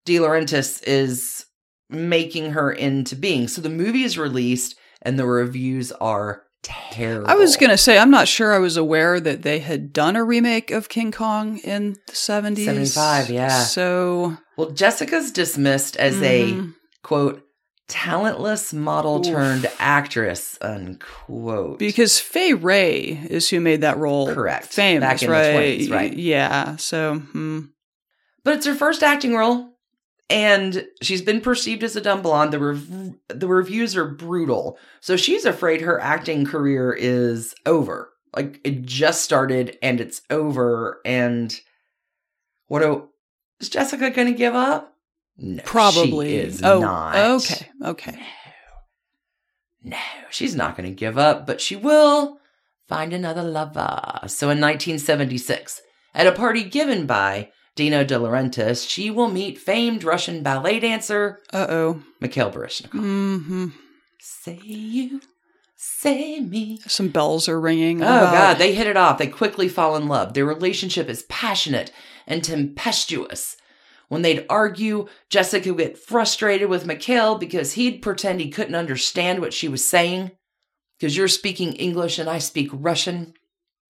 De 0.06 0.18
Laurentiis 0.18 0.82
is 0.86 1.46
making 1.90 2.52
her 2.52 2.72
into 2.72 3.16
being. 3.16 3.48
So 3.48 3.62
the 3.62 3.70
movie 3.70 4.04
is 4.04 4.18
released 4.18 4.76
and 5.02 5.20
the 5.20 5.26
reviews 5.26 5.92
are 5.94 6.44
terrible. 6.64 7.30
I 7.30 7.34
was 7.36 7.58
going 7.58 7.72
to 7.72 7.78
say, 7.78 7.98
I'm 7.98 8.12
not 8.12 8.28
sure 8.28 8.54
I 8.54 8.60
was 8.60 8.78
aware 8.78 9.20
that 9.20 9.42
they 9.42 9.60
had 9.60 9.92
done 9.92 10.16
a 10.16 10.24
remake 10.24 10.72
of 10.72 10.90
King 10.90 11.12
Kong 11.12 11.58
in 11.60 11.98
the 12.08 12.14
70s. 12.14 12.66
75, 12.66 13.30
yeah. 13.30 13.64
So, 13.64 14.38
Well, 14.58 14.70
Jessica's 14.72 15.32
dismissed 15.32 15.98
as 15.98 16.22
a 16.22 16.54
mhm. 16.54 16.76
quote 17.04 17.44
talentless 17.92 18.74
model 18.74 19.18
Oof. 19.20 19.26
turned 19.34 19.72
actress 19.80 20.58
unquote. 20.62 21.78
because 21.80 22.20
Fay 22.20 22.54
Wray 22.54 23.02
is 23.30 23.50
who 23.50 23.60
made 23.60 23.82
that 23.82 23.98
role 23.98 24.34
Correct. 24.34 24.66
famous, 24.68 25.02
Back 25.02 25.22
in 25.22 25.28
the 25.28 25.34
right? 25.34 25.80
20s, 25.80 25.92
right. 25.92 26.14
Yeah. 26.14 26.76
So, 26.78 27.20
hmm. 27.20 27.60
But 28.44 28.56
it's 28.56 28.66
her 28.66 28.74
first 28.74 29.04
acting 29.04 29.36
role, 29.36 29.70
and 30.30 30.88
she's 31.02 31.22
been 31.22 31.42
perceived 31.42 31.84
as 31.84 31.96
a 31.96 32.02
dumb 32.02 32.22
blonde. 32.22 32.54
The 32.54 32.60
rev- 32.60 33.14
the 33.28 33.48
reviews 33.48 33.96
are 33.96 34.06
brutal, 34.08 34.80
so 35.00 35.16
she's 35.16 35.46
afraid 35.46 35.82
her 35.82 36.00
acting 36.00 36.46
career 36.46 36.92
is 36.92 37.54
over. 37.66 38.10
Like 38.36 38.60
it 38.64 38.84
just 38.84 39.22
started 39.22 39.78
and 39.84 40.00
it's 40.00 40.22
over. 40.30 41.02
And 41.06 41.54
what 42.68 43.10
is 43.60 43.70
Jessica 43.70 44.10
going 44.10 44.28
to 44.28 44.34
give 44.38 44.56
up? 44.56 44.91
No, 45.44 45.64
probably 45.66 46.30
she 46.30 46.36
is 46.36 46.64
oh, 46.64 46.80
not. 46.80 47.16
Okay. 47.42 47.68
Okay. 47.84 48.20
No, 49.84 49.98
she's 50.30 50.56
not 50.56 50.78
going 50.78 50.88
to 50.88 50.96
give 50.96 51.18
up, 51.18 51.48
but 51.48 51.60
she 51.60 51.76
will 51.76 52.38
find 52.88 53.14
another 53.14 53.42
lover. 53.44 54.20
So 54.28 54.50
in 54.50 54.62
1976, 54.62 55.82
at 56.14 56.28
a 56.28 56.32
party 56.32 56.64
given 56.64 57.08
by 57.08 57.50
Dino 57.76 58.04
De 58.04 58.16
Laurentiis, 58.16 58.88
she 58.88 59.10
will 59.10 59.30
meet 59.30 59.58
famed 59.58 60.04
Russian 60.04 60.44
ballet 60.44 60.80
dancer 60.80 61.40
Uh 61.52 61.66
oh. 61.70 62.04
Mikhail 62.20 62.52
Baryshnikov. 62.52 62.92
hmm 63.00 63.68
Say 64.20 64.60
you, 64.64 65.22
say 65.76 66.40
me. 66.42 66.80
Some 66.86 67.08
bells 67.08 67.50
are 67.50 67.60
ringing. 67.60 68.04
Oh 68.04 68.06
about- 68.06 68.34
God, 68.34 68.58
they 68.60 68.76
hit 68.76 68.86
it 68.86 68.98
off. 68.98 69.18
They 69.18 69.26
quickly 69.28 69.68
fall 69.68 69.96
in 69.96 70.08
love. 70.08 70.36
Their 70.36 70.46
relationship 70.46 71.10
is 71.10 71.24
passionate 71.24 71.92
and 72.28 72.44
tempestuous. 72.44 73.58
When 74.12 74.24
they'd 74.24 74.46
argue, 74.50 75.08
Jessica 75.30 75.70
would 75.74 75.78
get 75.78 75.98
frustrated 75.98 76.68
with 76.68 76.86
Mikhail 76.86 77.38
because 77.38 77.72
he'd 77.74 78.02
pretend 78.02 78.42
he 78.42 78.50
couldn't 78.50 78.76
understand 78.76 79.40
what 79.40 79.54
she 79.54 79.70
was 79.70 79.86
saying. 79.86 80.32
Because 81.00 81.16
you're 81.16 81.30
speaking 81.30 81.72
English 81.76 82.20
and 82.20 82.30
I 82.30 82.40
speak 82.40 82.70
Russian. 82.74 83.36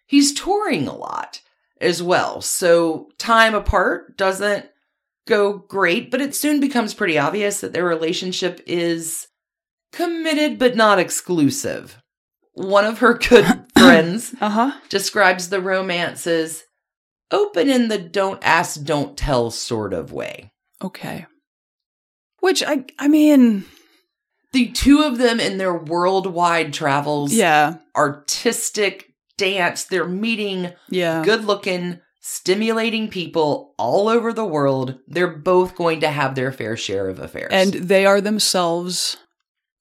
He's 0.05 0.31
touring 0.31 0.87
a 0.87 0.95
lot 0.95 1.41
as 1.79 2.03
well, 2.03 2.39
so 2.39 3.09
time 3.17 3.55
apart 3.55 4.15
doesn't 4.15 4.67
go 5.25 5.53
great, 5.57 6.11
but 6.11 6.21
it 6.21 6.35
soon 6.35 6.59
becomes 6.59 6.93
pretty 6.93 7.17
obvious 7.17 7.59
that 7.61 7.73
their 7.73 7.85
relationship 7.85 8.61
is 8.67 9.27
committed 9.91 10.59
but 10.59 10.75
not 10.75 10.99
exclusive. 10.99 11.97
One 12.53 12.85
of 12.85 12.99
her 12.99 13.15
good 13.15 13.65
friends 13.75 14.35
Uh 14.39 14.49
huh. 14.49 14.71
describes 14.87 15.49
the 15.49 15.61
romance 15.61 16.27
as 16.27 16.63
open 17.31 17.69
in 17.69 17.87
the 17.87 17.97
don't 17.97 18.43
ask, 18.43 18.83
don't 18.83 19.17
tell 19.17 19.51
sort 19.51 19.93
of 19.93 20.11
way. 20.11 20.51
Okay. 20.83 21.25
Which 22.39 22.63
I, 22.63 22.85
I 22.99 23.07
mean, 23.07 23.65
The 24.53 24.67
two 24.71 25.01
of 25.01 25.17
them 25.17 25.39
in 25.39 25.57
their 25.57 25.73
worldwide 25.73 26.73
travels, 26.73 27.33
yeah, 27.33 27.75
artistic 27.95 29.13
dance, 29.37 29.85
they're 29.85 30.07
meeting 30.07 30.73
yeah. 30.89 31.23
good 31.23 31.45
looking, 31.45 31.99
stimulating 32.19 33.07
people 33.07 33.73
all 33.77 34.09
over 34.09 34.33
the 34.33 34.45
world. 34.45 34.99
They're 35.07 35.37
both 35.37 35.75
going 35.75 36.01
to 36.01 36.09
have 36.09 36.35
their 36.35 36.51
fair 36.51 36.75
share 36.75 37.07
of 37.07 37.19
affairs. 37.19 37.51
And 37.53 37.73
they 37.73 38.05
are 38.05 38.19
themselves 38.19 39.17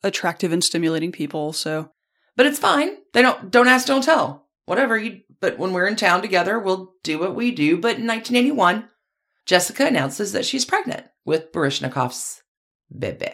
attractive 0.04 0.52
and 0.52 0.62
stimulating 0.62 1.10
people. 1.10 1.52
So, 1.52 1.90
but 2.36 2.46
it's 2.46 2.58
fine. 2.60 2.96
They 3.12 3.22
don't 3.22 3.50
don't 3.50 3.68
ask, 3.68 3.88
don't 3.88 4.04
tell. 4.04 4.46
Whatever 4.66 4.96
you 4.96 5.22
but 5.40 5.58
when 5.58 5.72
we're 5.72 5.86
in 5.86 5.96
town 5.96 6.22
together, 6.22 6.58
we'll 6.58 6.94
do 7.02 7.18
what 7.18 7.34
we 7.34 7.50
do. 7.50 7.76
But 7.76 7.98
in 7.98 8.06
1981, 8.06 8.88
Jessica 9.46 9.86
announces 9.86 10.32
that 10.32 10.44
she's 10.44 10.64
pregnant 10.64 11.06
with 11.24 11.52
Baryshnikov's 11.52 12.42
bebe. 12.96 13.32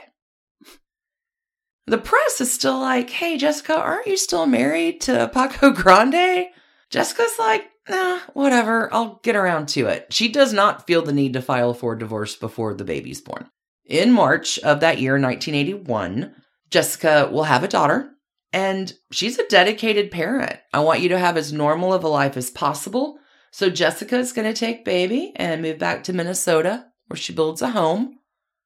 The 1.86 1.98
press 1.98 2.40
is 2.40 2.52
still 2.52 2.80
like, 2.80 3.10
hey, 3.10 3.36
Jessica, 3.36 3.76
aren't 3.76 4.08
you 4.08 4.16
still 4.16 4.46
married 4.46 5.00
to 5.02 5.30
Paco 5.32 5.70
Grande? 5.72 6.48
Jessica's 6.90 7.38
like, 7.38 7.64
nah, 7.88 8.18
whatever, 8.32 8.92
I'll 8.92 9.20
get 9.22 9.36
around 9.36 9.68
to 9.70 9.86
it. 9.86 10.12
She 10.12 10.28
does 10.28 10.52
not 10.52 10.86
feel 10.86 11.02
the 11.02 11.12
need 11.12 11.32
to 11.34 11.42
file 11.42 11.74
for 11.74 11.94
divorce 11.94 12.34
before 12.34 12.74
the 12.74 12.84
baby's 12.84 13.20
born. 13.20 13.48
In 13.84 14.10
March 14.10 14.58
of 14.60 14.80
that 14.80 15.00
year, 15.00 15.12
1981, 15.12 16.34
Jessica 16.70 17.28
will 17.30 17.44
have 17.44 17.62
a 17.62 17.68
daughter, 17.68 18.10
and 18.52 18.92
she's 19.10 19.38
a 19.38 19.48
dedicated 19.48 20.10
parent. 20.10 20.58
I 20.72 20.80
want 20.80 21.00
you 21.00 21.08
to 21.10 21.18
have 21.18 21.36
as 21.36 21.52
normal 21.52 21.92
of 21.92 22.04
a 22.04 22.08
life 22.08 22.36
as 22.36 22.50
possible. 22.50 23.18
So 23.50 23.70
Jessica 23.70 24.18
is 24.18 24.32
going 24.32 24.52
to 24.52 24.58
take 24.58 24.84
baby 24.84 25.32
and 25.36 25.62
move 25.62 25.78
back 25.78 26.04
to 26.04 26.12
Minnesota, 26.12 26.86
where 27.06 27.16
she 27.16 27.32
builds 27.32 27.62
a 27.62 27.70
home. 27.70 28.18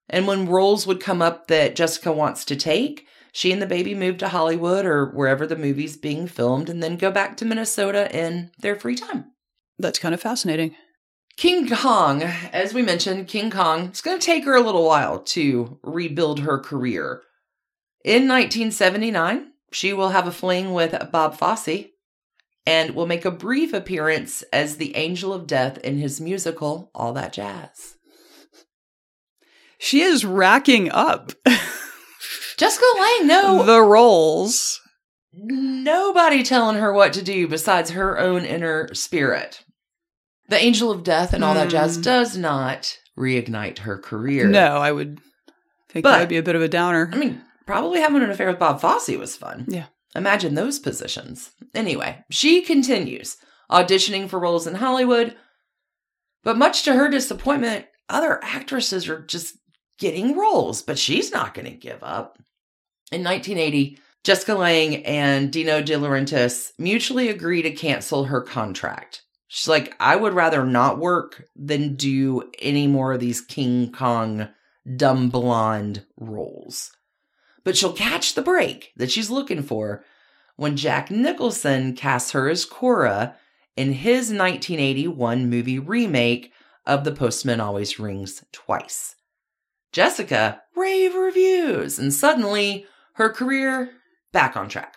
And 0.09 0.27
when 0.27 0.49
roles 0.49 0.87
would 0.87 1.01
come 1.01 1.23
up 1.23 1.47
that 1.47 1.77
Jessica 1.77 2.13
wants 2.13 2.45
to 2.47 2.57
take, 2.57 3.07
she 3.33 3.53
and 3.53 3.63
the 3.63 3.67
baby 3.67 3.95
move 3.95 4.19
to 4.19 4.29
Hollywood 4.29 4.85
or 4.85 5.07
wherever 5.07 5.47
the 5.47 5.57
movie's 5.57 5.97
being 5.97 6.27
filmed 6.27 6.69
and 6.69 6.83
then 6.83 6.97
go 6.97 7.11
back 7.11 7.37
to 7.37 7.45
Minnesota 7.45 8.11
in 8.17 8.51
their 8.59 8.75
free 8.77 8.97
time. 8.97 9.33
that's 9.79 9.99
kind 9.99 10.15
of 10.15 10.21
fascinating. 10.21 10.75
King 11.37 11.69
Kong, 11.69 12.23
as 12.23 12.75
we 12.75 12.83
mentioned, 12.83 13.29
King 13.29 13.51
Kong, 13.51 13.87
it's 13.87 14.03
going 14.03 14.19
to 14.19 14.27
take 14.27 14.45
her 14.45 14.55
a 14.55 14.61
little 14.61 14.85
while 14.85 15.21
to 15.21 15.79
rebuild 15.83 16.41
her 16.41 16.59
career. 16.59 17.23
In 18.05 18.29
1979, 18.29 19.50
she 19.73 19.93
will 19.93 20.11
have 20.11 20.27
a 20.27 20.33
fling 20.33 20.73
with 20.73 21.11
Bob 21.13 21.37
Fosse 21.37 21.87
and 22.67 22.95
will 22.95 23.07
make 23.07 23.25
a 23.25 23.31
brief 23.31 23.73
appearance 23.73 24.43
as 24.53 24.77
the 24.77 24.95
Angel 24.97 25.33
of 25.33 25.47
Death 25.47 25.79
in 25.79 25.99
his 25.99 26.21
musical 26.21 26.91
All 26.95 27.13
That 27.15 27.33
Jazz. 27.33 27.97
She 29.79 30.03
is 30.03 30.25
racking 30.25 30.91
up 30.91 31.33
Jessica 32.59 32.85
Lange, 32.99 33.27
no, 33.27 33.63
the 33.65 33.81
roles. 33.83 34.79
nobody 35.33 36.43
telling 36.43 36.77
her 36.77 36.93
what 36.93 37.13
to 37.15 37.23
do 37.23 37.49
besides 37.49 37.91
her 37.91 38.19
own 38.19 38.45
inner 38.45 38.93
spirit. 38.95 39.63
The 40.49 40.59
Angel 40.63 40.91
of 40.91 41.03
Death 41.05 41.33
and 41.33 41.43
All 41.43 41.55
That 41.55 41.71
Jazz 41.71 41.97
Hmm. 41.97 42.03
does 42.03 42.37
not 42.37 42.99
reignite 43.19 43.79
her 43.79 43.97
career. 43.97 44.49
No, 44.49 44.77
I 44.77 44.93
would 44.93 45.21
think 45.89 46.03
But- 46.03 46.11
that 46.13 46.21
would 46.21 46.29
be 46.29 46.37
a 46.37 46.43
bit 46.43 46.57
of 46.57 46.63
a 46.63 46.69
downer. 46.69 47.09
I 47.13 47.17
mean, 47.17 47.43
probably 47.71 48.01
having 48.01 48.23
an 48.23 48.31
affair 48.31 48.49
with 48.49 48.59
Bob 48.59 48.81
Fosse 48.81 49.17
was 49.17 49.37
fun. 49.37 49.65
Yeah. 49.69 49.87
Imagine 50.17 50.55
those 50.55 50.81
positions. 50.81 51.53
Anyway, 51.73 52.25
she 52.29 52.63
continues 52.63 53.37
auditioning 53.71 54.29
for 54.29 54.41
roles 54.41 54.67
in 54.67 54.75
Hollywood, 54.75 55.37
but 56.43 56.59
much 56.59 56.83
to 56.83 56.95
her 56.95 57.09
disappointment, 57.09 57.87
other 58.09 58.41
actresses 58.43 59.09
are 59.09 59.21
just 59.21 59.57
getting 60.01 60.37
roles, 60.37 60.83
but 60.83 60.99
she's 60.99 61.31
not 61.31 61.55
going 61.55 61.67
to 61.67 61.71
give 61.71 62.03
up. 62.03 62.39
In 63.13 63.23
1980, 63.23 63.99
Jessica 64.25 64.55
Lange 64.55 65.05
and 65.05 65.53
Dino 65.53 65.81
De 65.81 65.95
Laurentiis 65.95 66.73
mutually 66.77 67.29
agree 67.29 67.63
to 67.63 67.71
cancel 67.71 68.25
her 68.25 68.41
contract. 68.41 69.23
She's 69.47 69.69
like, 69.69 69.95
I 70.01 70.17
would 70.17 70.35
rather 70.35 70.65
not 70.65 70.99
work 70.99 71.45
than 71.55 71.95
do 71.95 72.51
any 72.61 72.89
more 72.89 73.13
of 73.13 73.21
these 73.21 73.41
King 73.41 73.93
Kong 73.93 74.49
dumb 74.97 75.29
blonde 75.29 76.05
roles. 76.17 76.91
But 77.65 77.77
she'll 77.77 77.93
catch 77.93 78.35
the 78.35 78.43
break 78.43 78.93
that 78.97 79.11
she's 79.11 79.31
looking 79.31 79.63
for 79.63 80.05
when 80.57 80.77
Jack 80.77 81.11
Nicholson 81.11 81.95
casts 81.95 82.33
her 82.33 82.49
as 82.49 82.65
Cora 82.65 83.37
in 83.77 83.93
his 83.93 84.31
1981 84.31 85.49
movie 85.49 85.79
remake 85.79 86.53
of 86.87 87.05
The 87.05 87.13
Postman 87.13 87.61
Always 87.61 87.99
Rings 87.99 88.45
Twice. 88.53 89.15
Jessica 89.93 90.63
rave 90.77 91.15
reviews, 91.15 91.99
and 91.99 92.13
suddenly 92.13 92.87
her 93.15 93.29
career 93.29 93.91
back 94.33 94.57
on 94.57 94.69
track. 94.69 94.97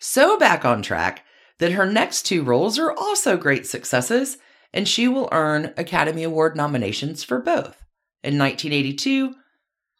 So 0.00 0.38
back 0.38 0.64
on 0.64 0.82
track 0.82 1.24
that 1.58 1.72
her 1.72 1.86
next 1.86 2.22
two 2.22 2.42
roles 2.42 2.78
are 2.78 2.92
also 2.92 3.36
great 3.36 3.66
successes, 3.66 4.38
and 4.72 4.86
she 4.86 5.08
will 5.08 5.28
earn 5.32 5.72
Academy 5.76 6.22
Award 6.22 6.56
nominations 6.56 7.24
for 7.24 7.40
both. 7.40 7.82
In 8.22 8.38
1982, 8.38 9.34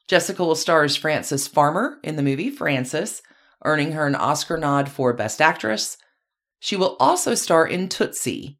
Jessica 0.08 0.42
will 0.44 0.54
star 0.56 0.84
as 0.84 0.96
Frances 0.96 1.46
Farmer 1.46 1.98
in 2.02 2.16
the 2.16 2.22
movie 2.22 2.50
Frances, 2.50 3.22
earning 3.64 3.92
her 3.92 4.06
an 4.06 4.14
Oscar 4.14 4.56
nod 4.56 4.88
for 4.88 5.12
Best 5.12 5.40
Actress. 5.40 5.98
She 6.60 6.76
will 6.76 6.96
also 6.98 7.34
star 7.34 7.66
in 7.66 7.88
Tootsie, 7.88 8.58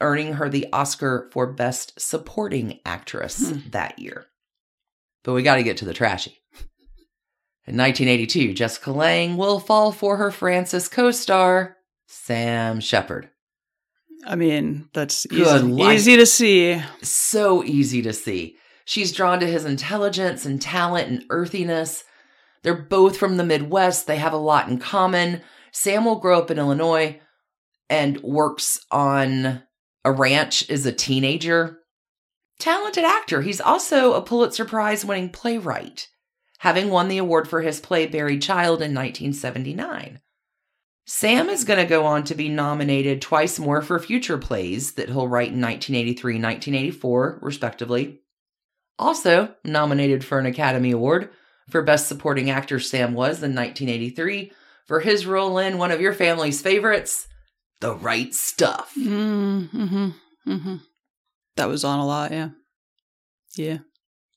earning 0.00 0.34
her 0.34 0.48
the 0.48 0.66
Oscar 0.72 1.28
for 1.32 1.46
Best 1.46 2.00
Supporting 2.00 2.78
Actress 2.86 3.50
Hmm. 3.50 3.58
that 3.70 3.98
year. 3.98 4.26
But 5.24 5.32
we 5.34 5.42
got 5.42 5.56
to 5.56 5.62
get 5.62 5.76
to 5.78 5.84
the 5.84 5.94
trashy. 5.94 6.38
In 7.66 7.76
1982, 7.78 8.52
Jessica 8.54 8.92
Lange 8.92 9.36
will 9.36 9.58
fall 9.58 9.90
for 9.90 10.18
her 10.18 10.30
Frances 10.30 10.86
co 10.88 11.10
star, 11.10 11.76
Sam 12.06 12.78
Shepard. 12.80 13.30
I 14.26 14.36
mean, 14.36 14.88
that's 14.94 15.26
easy, 15.32 15.82
easy 15.82 16.16
to 16.16 16.26
see. 16.26 16.80
so 17.02 17.64
easy 17.64 18.00
to 18.02 18.12
see. 18.12 18.56
She's 18.84 19.12
drawn 19.12 19.40
to 19.40 19.46
his 19.46 19.64
intelligence 19.64 20.44
and 20.44 20.60
talent 20.60 21.08
and 21.08 21.24
earthiness. 21.30 22.04
They're 22.62 22.74
both 22.74 23.16
from 23.16 23.36
the 23.36 23.44
Midwest. 23.44 24.06
They 24.06 24.16
have 24.16 24.32
a 24.32 24.38
lot 24.38 24.68
in 24.68 24.78
common. 24.78 25.42
Sam 25.72 26.04
will 26.04 26.20
grow 26.20 26.38
up 26.38 26.50
in 26.50 26.58
Illinois 26.58 27.20
and 27.88 28.22
works 28.22 28.84
on 28.90 29.62
a 30.04 30.12
ranch 30.12 30.68
as 30.70 30.86
a 30.86 30.92
teenager. 30.92 31.80
Talented 32.58 33.04
actor. 33.04 33.42
He's 33.42 33.60
also 33.60 34.12
a 34.12 34.22
Pulitzer 34.22 34.64
Prize 34.64 35.04
winning 35.04 35.30
playwright, 35.30 36.08
having 36.58 36.90
won 36.90 37.08
the 37.08 37.18
award 37.18 37.48
for 37.48 37.62
his 37.62 37.80
play 37.80 38.06
Buried 38.06 38.42
Child 38.42 38.80
in 38.80 38.94
1979. 38.94 40.20
Sam 41.06 41.50
is 41.50 41.64
going 41.64 41.80
to 41.80 41.84
go 41.84 42.06
on 42.06 42.24
to 42.24 42.34
be 42.34 42.48
nominated 42.48 43.20
twice 43.20 43.58
more 43.58 43.82
for 43.82 43.98
future 43.98 44.38
plays 44.38 44.92
that 44.92 45.08
he'll 45.08 45.28
write 45.28 45.52
in 45.52 45.60
1983 45.60 46.36
and 46.36 46.44
1984, 46.44 47.40
respectively. 47.42 48.20
Also 48.98 49.54
nominated 49.64 50.24
for 50.24 50.38
an 50.38 50.46
Academy 50.46 50.92
Award 50.92 51.30
for 51.68 51.82
Best 51.82 52.06
Supporting 52.08 52.50
Actor, 52.50 52.80
Sam 52.80 53.14
was 53.14 53.42
in 53.42 53.54
1983 53.54 54.52
for 54.86 55.00
his 55.00 55.26
role 55.26 55.58
in 55.58 55.78
one 55.78 55.90
of 55.90 56.00
your 56.00 56.12
family's 56.12 56.60
favorites, 56.60 57.26
The 57.80 57.94
Right 57.94 58.34
Stuff. 58.34 58.92
Mm-hmm. 58.98 60.10
Mm-hmm. 60.46 60.76
That 61.56 61.68
was 61.68 61.84
on 61.84 61.98
a 61.98 62.06
lot, 62.06 62.32
yeah. 62.32 62.50
Yeah. 63.56 63.78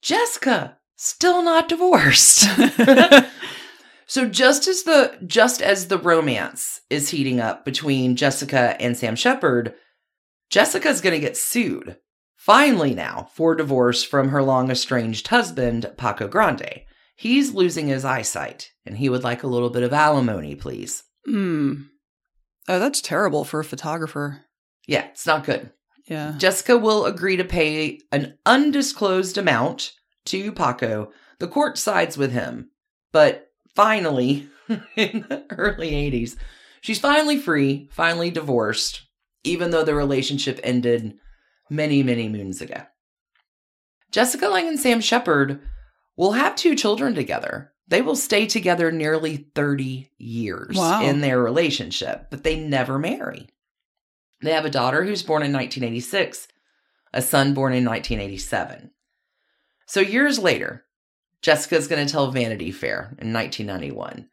Jessica, 0.02 0.78
still 0.96 1.44
not 1.44 1.70
divorced. 1.70 2.46
so 4.08 4.28
just 4.28 4.68
as 4.68 4.84
the 4.84 5.18
just 5.26 5.62
as 5.62 5.88
the 5.88 5.98
romance 5.98 6.82
is 6.90 7.10
heating 7.10 7.40
up 7.40 7.66
between 7.66 8.16
Jessica 8.16 8.80
and 8.80 8.96
Sam 8.96 9.16
Shepard, 9.16 9.74
Jessica's 10.50 11.02
going 11.02 11.14
to 11.14 11.20
get 11.20 11.36
sued 11.36 11.98
finally 12.48 12.96
now 12.96 13.28
for 13.34 13.56
divorce 13.56 14.06
from 14.06 14.30
her 14.30 14.42
long 14.42 14.72
estranged 14.72 15.28
husband, 15.28 15.92
Paco 15.98 16.30
Grande. 16.30 16.82
He's 17.14 17.54
losing 17.54 17.88
his 17.88 18.06
eyesight 18.06 18.72
and 18.86 18.98
he 18.98 19.10
would 19.10 19.22
like 19.22 19.44
a 19.44 19.48
little 19.48 19.70
bit 19.70 19.84
of 19.84 19.92
alimony, 19.92 20.56
please. 20.56 21.04
Hmm. 21.26 21.74
Oh, 22.70 22.80
that's 22.80 23.02
terrible 23.02 23.44
for 23.44 23.60
a 23.60 23.66
photographer. 23.66 24.46
Yeah, 24.88 25.08
it's 25.08 25.28
not 25.28 25.44
good. 25.44 25.72
Yeah. 26.06 26.36
Jessica 26.38 26.78
will 26.78 27.06
agree 27.06 27.36
to 27.36 27.44
pay 27.44 28.00
an 28.14 28.38
undisclosed 28.46 29.38
amount 29.38 29.92
to 30.28 30.54
Paco. 30.54 31.12
The 31.40 31.50
court 31.50 31.78
sides 31.78 32.18
with 32.18 32.32
him. 32.32 32.72
But 33.12 33.50
finally, 33.76 34.48
in 34.96 35.26
the 35.28 35.44
early 35.50 35.92
80s, 35.92 36.38
she's 36.80 37.00
finally 37.00 37.38
free, 37.38 37.90
finally 37.92 38.32
divorced, 38.32 39.02
even 39.44 39.72
though 39.72 39.84
the 39.84 39.96
relationship 39.96 40.62
ended 40.64 41.16
many, 41.70 42.04
many 42.04 42.30
moons 42.30 42.62
ago. 42.62 42.82
Jessica 44.12 44.48
Lange 44.48 44.68
and 44.68 44.80
Sam 44.80 45.02
Shepard 45.02 45.60
will 46.16 46.34
have 46.34 46.56
two 46.56 46.76
children 46.76 47.14
together. 47.14 47.74
They 47.88 48.02
will 48.02 48.16
stay 48.16 48.46
together 48.48 48.92
nearly 48.92 49.48
30 49.56 50.12
years 50.18 50.76
Wow. 50.76 51.04
in 51.04 51.22
their 51.22 51.42
relationship, 51.42 52.28
but 52.30 52.44
they 52.44 52.60
never 52.60 52.98
marry. 53.00 53.48
They 54.42 54.52
have 54.52 54.66
a 54.66 54.70
daughter 54.70 55.04
who's 55.04 55.24
born 55.24 55.42
in 55.44 55.52
1986, 55.54 56.48
a 57.14 57.22
son 57.22 57.54
born 57.54 57.74
in 57.74 57.86
1987. 57.86 58.92
So 59.86 60.00
years 60.02 60.38
later, 60.38 60.86
Jessica's 61.42 61.88
going 61.88 62.06
to 62.06 62.12
tell 62.12 62.30
Vanity 62.32 62.72
Fair 62.72 63.16
in 63.20 63.32
1991. 63.34 64.30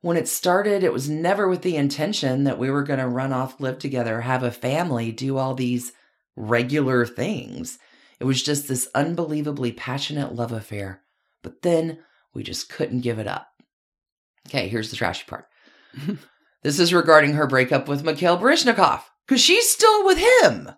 When 0.00 0.16
it 0.16 0.28
started, 0.28 0.82
it 0.82 0.92
was 0.92 1.08
never 1.08 1.48
with 1.48 1.62
the 1.62 1.76
intention 1.76 2.44
that 2.44 2.58
we 2.58 2.70
were 2.70 2.82
going 2.82 3.00
to 3.00 3.08
run 3.08 3.32
off, 3.32 3.60
live 3.60 3.78
together, 3.78 4.20
have 4.22 4.42
a 4.42 4.50
family, 4.50 5.12
do 5.12 5.36
all 5.38 5.54
these 5.54 5.92
regular 6.36 7.06
things. 7.06 7.78
It 8.20 8.24
was 8.24 8.42
just 8.42 8.68
this 8.68 8.88
unbelievably 8.94 9.72
passionate 9.72 10.34
love 10.34 10.52
affair. 10.52 11.02
But 11.42 11.62
then 11.62 11.98
we 12.32 12.42
just 12.42 12.68
couldn't 12.68 13.00
give 13.00 13.18
it 13.18 13.26
up. 13.26 13.48
Okay, 14.48 14.68
here's 14.68 14.90
the 14.90 14.96
trashy 14.96 15.24
part. 15.26 15.46
this 16.62 16.78
is 16.78 16.92
regarding 16.92 17.34
her 17.34 17.46
breakup 17.46 17.88
with 17.88 18.04
Mikhail 18.04 18.38
Baryshnikov, 18.38 19.02
because 19.26 19.40
she's 19.40 19.68
still 19.68 20.04
with 20.04 20.18
him 20.18 20.70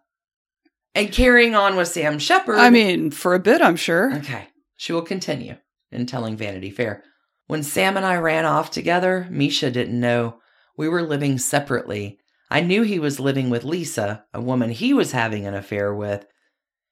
and 0.95 1.13
carrying 1.13 1.55
on 1.55 1.77
with 1.77 1.89
Sam 1.89 2.19
Shepard. 2.19 2.59
I 2.59 2.71
mean, 2.71 3.11
for 3.11 3.35
a 3.35 3.41
bit, 3.41 3.61
I'm 3.61 3.77
sure. 3.77 4.15
Okay. 4.17 4.49
She 4.77 4.93
will 4.93 5.03
continue 5.03 5.57
in 5.91 6.07
telling 6.07 6.37
Vanity 6.37 6.71
Fair. 6.71 7.03
When 7.47 7.63
Sam 7.63 7.97
and 7.97 8.05
I 8.05 8.17
ran 8.17 8.45
off 8.45 8.71
together, 8.71 9.27
Misha 9.31 9.71
didn't 9.71 9.99
know 9.99 10.41
we 10.77 10.89
were 10.89 11.03
living 11.03 11.39
separately. 11.39 12.19
I 12.51 12.61
knew 12.61 12.83
he 12.83 12.99
was 12.99 13.19
living 13.19 13.51
with 13.51 13.65
Lisa, 13.65 14.25
a 14.33 14.41
woman 14.41 14.71
he 14.71 14.95
was 14.95 15.13
having 15.13 15.47
an 15.47 15.55
affair 15.55 15.95
with. 15.95 16.27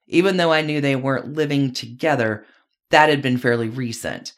Even 0.07 0.37
though 0.37 0.53
I 0.53 0.63
knew 0.63 0.81
they 0.81 0.97
weren't 0.97 1.35
living 1.35 1.73
together, 1.73 2.45
that 2.91 3.09
had 3.09 3.23
been 3.23 3.39
fairly 3.39 3.69
recent. 3.69 4.33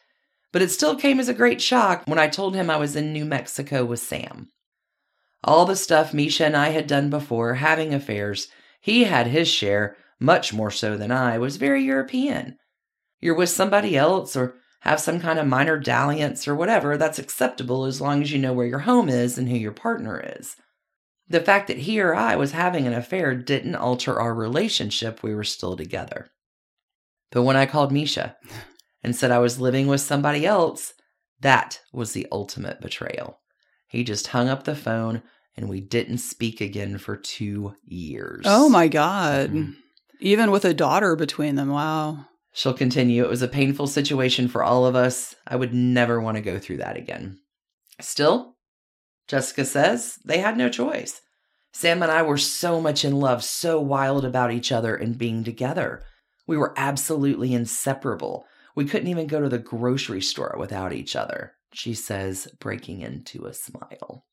But 0.52 0.62
it 0.62 0.70
still 0.70 0.96
came 0.96 1.18
as 1.18 1.28
a 1.28 1.34
great 1.34 1.60
shock 1.60 2.02
when 2.06 2.18
I 2.18 2.28
told 2.28 2.54
him 2.54 2.70
I 2.70 2.76
was 2.76 2.96
in 2.96 3.12
New 3.12 3.24
Mexico 3.24 3.84
with 3.84 4.00
Sam. 4.00 4.48
All 5.42 5.64
the 5.64 5.76
stuff 5.76 6.14
Misha 6.14 6.44
and 6.44 6.56
I 6.56 6.70
had 6.70 6.86
done 6.86 7.10
before, 7.10 7.54
having 7.54 7.94
affairs, 7.94 8.48
he 8.80 9.04
had 9.04 9.26
his 9.26 9.48
share, 9.48 9.96
much 10.20 10.52
more 10.52 10.70
so 10.70 10.96
than 10.96 11.10
I, 11.10 11.38
was 11.38 11.56
very 11.56 11.82
European. 11.84 12.56
You're 13.20 13.34
with 13.34 13.50
somebody 13.50 13.96
else 13.96 14.36
or 14.36 14.56
have 14.80 15.00
some 15.00 15.20
kind 15.20 15.38
of 15.38 15.46
minor 15.46 15.78
dalliance 15.78 16.46
or 16.46 16.54
whatever, 16.54 16.96
that's 16.96 17.18
acceptable 17.18 17.84
as 17.84 18.00
long 18.00 18.22
as 18.22 18.30
you 18.30 18.38
know 18.38 18.52
where 18.52 18.66
your 18.66 18.80
home 18.80 19.08
is 19.08 19.36
and 19.36 19.48
who 19.48 19.56
your 19.56 19.72
partner 19.72 20.22
is. 20.38 20.56
The 21.28 21.40
fact 21.40 21.66
that 21.68 21.78
he 21.78 22.00
or 22.00 22.14
I 22.14 22.36
was 22.36 22.52
having 22.52 22.86
an 22.86 22.92
affair 22.92 23.34
didn't 23.34 23.74
alter 23.74 24.20
our 24.20 24.34
relationship, 24.34 25.22
we 25.22 25.34
were 25.34 25.44
still 25.44 25.76
together. 25.76 26.28
But 27.32 27.42
when 27.42 27.56
I 27.56 27.66
called 27.66 27.90
Misha 27.92 28.36
and 29.02 29.14
said 29.14 29.30
I 29.32 29.40
was 29.40 29.60
living 29.60 29.88
with 29.88 30.00
somebody 30.00 30.46
else, 30.46 30.94
that 31.40 31.80
was 31.92 32.12
the 32.12 32.26
ultimate 32.30 32.80
betrayal. 32.80 33.40
He 33.88 34.04
just 34.04 34.28
hung 34.28 34.48
up 34.48 34.64
the 34.64 34.76
phone 34.76 35.22
and 35.56 35.68
we 35.68 35.80
didn't 35.80 36.18
speak 36.18 36.60
again 36.60 36.98
for 36.98 37.16
two 37.16 37.74
years. 37.84 38.44
Oh 38.46 38.68
my 38.68 38.88
God. 38.88 39.50
Mhm. 39.50 39.74
Even 40.20 40.50
with 40.50 40.64
a 40.64 40.74
daughter 40.74 41.16
between 41.16 41.56
them. 41.56 41.68
Wow. 41.70 42.26
She'll 42.52 42.72
continue. 42.72 43.22
It 43.24 43.28
was 43.30 43.42
a 43.42 43.48
painful 43.48 43.86
situation 43.86 44.48
for 44.48 44.62
all 44.62 44.86
of 44.86 44.94
us. 44.94 45.34
I 45.46 45.56
would 45.56 45.74
never 45.74 46.20
want 46.20 46.36
to 46.36 46.40
go 46.42 46.58
through 46.58 46.78
that 46.78 46.96
again. 46.96 47.38
Still, 48.00 48.55
Jessica 49.28 49.64
says 49.64 50.18
they 50.24 50.38
had 50.38 50.56
no 50.56 50.68
choice. 50.68 51.20
Sam 51.72 52.02
and 52.02 52.10
I 52.10 52.22
were 52.22 52.38
so 52.38 52.80
much 52.80 53.04
in 53.04 53.18
love, 53.18 53.44
so 53.44 53.80
wild 53.80 54.24
about 54.24 54.52
each 54.52 54.72
other 54.72 54.94
and 54.94 55.18
being 55.18 55.44
together. 55.44 56.04
We 56.46 56.56
were 56.56 56.72
absolutely 56.76 57.52
inseparable. 57.52 58.46
We 58.74 58.86
couldn't 58.86 59.08
even 59.08 59.26
go 59.26 59.40
to 59.40 59.48
the 59.48 59.58
grocery 59.58 60.22
store 60.22 60.56
without 60.58 60.92
each 60.92 61.16
other, 61.16 61.52
she 61.72 61.92
says, 61.92 62.48
breaking 62.60 63.02
into 63.02 63.46
a 63.46 63.54
smile. 63.54 64.24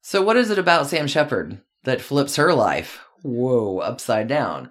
So, 0.00 0.22
what 0.22 0.36
is 0.36 0.50
it 0.50 0.58
about 0.58 0.86
Sam 0.86 1.06
Shepard 1.06 1.60
that 1.84 2.00
flips 2.00 2.36
her 2.36 2.54
life? 2.54 3.00
Whoa, 3.22 3.78
upside 3.78 4.28
down. 4.28 4.70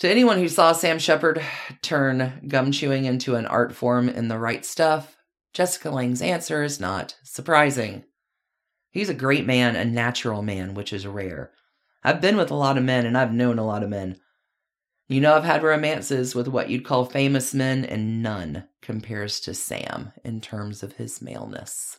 To 0.00 0.08
anyone 0.08 0.38
who 0.38 0.48
saw 0.48 0.72
Sam 0.72 0.98
Shepard 0.98 1.42
turn 1.82 2.46
gum 2.46 2.70
chewing 2.70 3.04
into 3.04 3.34
an 3.34 3.46
art 3.46 3.74
form 3.74 4.08
in 4.08 4.28
the 4.28 4.38
right 4.38 4.64
stuff, 4.64 5.17
Jessica 5.58 5.90
Lange's 5.90 6.22
answer 6.22 6.62
is 6.62 6.78
not 6.78 7.16
surprising. 7.24 8.04
He's 8.92 9.08
a 9.08 9.14
great 9.14 9.44
man, 9.44 9.74
a 9.74 9.84
natural 9.84 10.40
man, 10.40 10.72
which 10.72 10.92
is 10.92 11.04
rare. 11.04 11.50
I've 12.04 12.20
been 12.20 12.36
with 12.36 12.52
a 12.52 12.54
lot 12.54 12.78
of 12.78 12.84
men 12.84 13.04
and 13.04 13.18
I've 13.18 13.32
known 13.32 13.58
a 13.58 13.66
lot 13.66 13.82
of 13.82 13.88
men. 13.88 14.20
You 15.08 15.20
know, 15.20 15.34
I've 15.34 15.42
had 15.42 15.64
romances 15.64 16.32
with 16.32 16.46
what 16.46 16.70
you'd 16.70 16.84
call 16.84 17.06
famous 17.06 17.54
men, 17.54 17.84
and 17.84 18.22
none 18.22 18.68
compares 18.82 19.40
to 19.40 19.52
Sam 19.52 20.12
in 20.24 20.40
terms 20.40 20.84
of 20.84 20.92
his 20.92 21.20
maleness. 21.20 21.98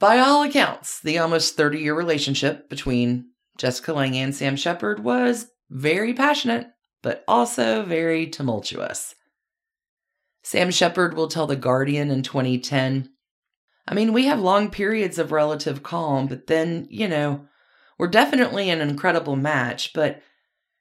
By 0.00 0.18
all 0.18 0.42
accounts, 0.42 0.98
the 0.98 1.18
almost 1.18 1.56
30 1.56 1.78
year 1.78 1.94
relationship 1.94 2.68
between 2.68 3.26
Jessica 3.56 3.92
Lange 3.92 4.16
and 4.16 4.34
Sam 4.34 4.56
Shepard 4.56 5.04
was 5.04 5.46
very 5.70 6.12
passionate, 6.12 6.66
but 7.02 7.22
also 7.28 7.84
very 7.84 8.26
tumultuous. 8.26 9.14
Sam 10.42 10.70
Shepard 10.70 11.14
will 11.14 11.28
tell 11.28 11.46
The 11.46 11.56
Guardian 11.56 12.10
in 12.10 12.22
2010 12.22 13.10
I 13.90 13.94
mean, 13.94 14.12
we 14.12 14.26
have 14.26 14.38
long 14.38 14.70
periods 14.70 15.18
of 15.18 15.32
relative 15.32 15.82
calm, 15.82 16.28
but 16.28 16.46
then, 16.46 16.86
you 16.90 17.08
know, 17.08 17.48
we're 17.98 18.06
definitely 18.06 18.70
an 18.70 18.80
incredible 18.80 19.34
match, 19.34 19.92
but, 19.92 20.22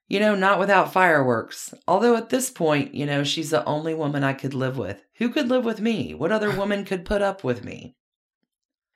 you 0.07 0.19
know, 0.19 0.35
not 0.35 0.59
without 0.59 0.93
fireworks. 0.93 1.73
Although 1.87 2.15
at 2.15 2.29
this 2.29 2.51
point, 2.51 2.93
you 2.93 3.07
know, 3.07 3.23
she's 3.23 3.49
the 3.49 3.65
only 3.65 3.95
woman 3.95 4.23
I 4.23 4.33
could 4.33 4.53
live 4.53 4.77
with. 4.77 5.03
Who 5.15 5.29
could 5.29 5.49
live 5.49 5.65
with 5.65 5.81
me? 5.81 6.13
What 6.13 6.31
other 6.31 6.51
woman 6.55 6.85
could 6.85 7.03
put 7.03 7.23
up 7.23 7.43
with 7.43 7.63
me? 7.63 7.95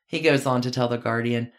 He 0.05 0.19
goes 0.19 0.45
on 0.45 0.61
to 0.61 0.69
tell 0.69 0.89
The 0.89 0.97
Guardian 0.97 1.51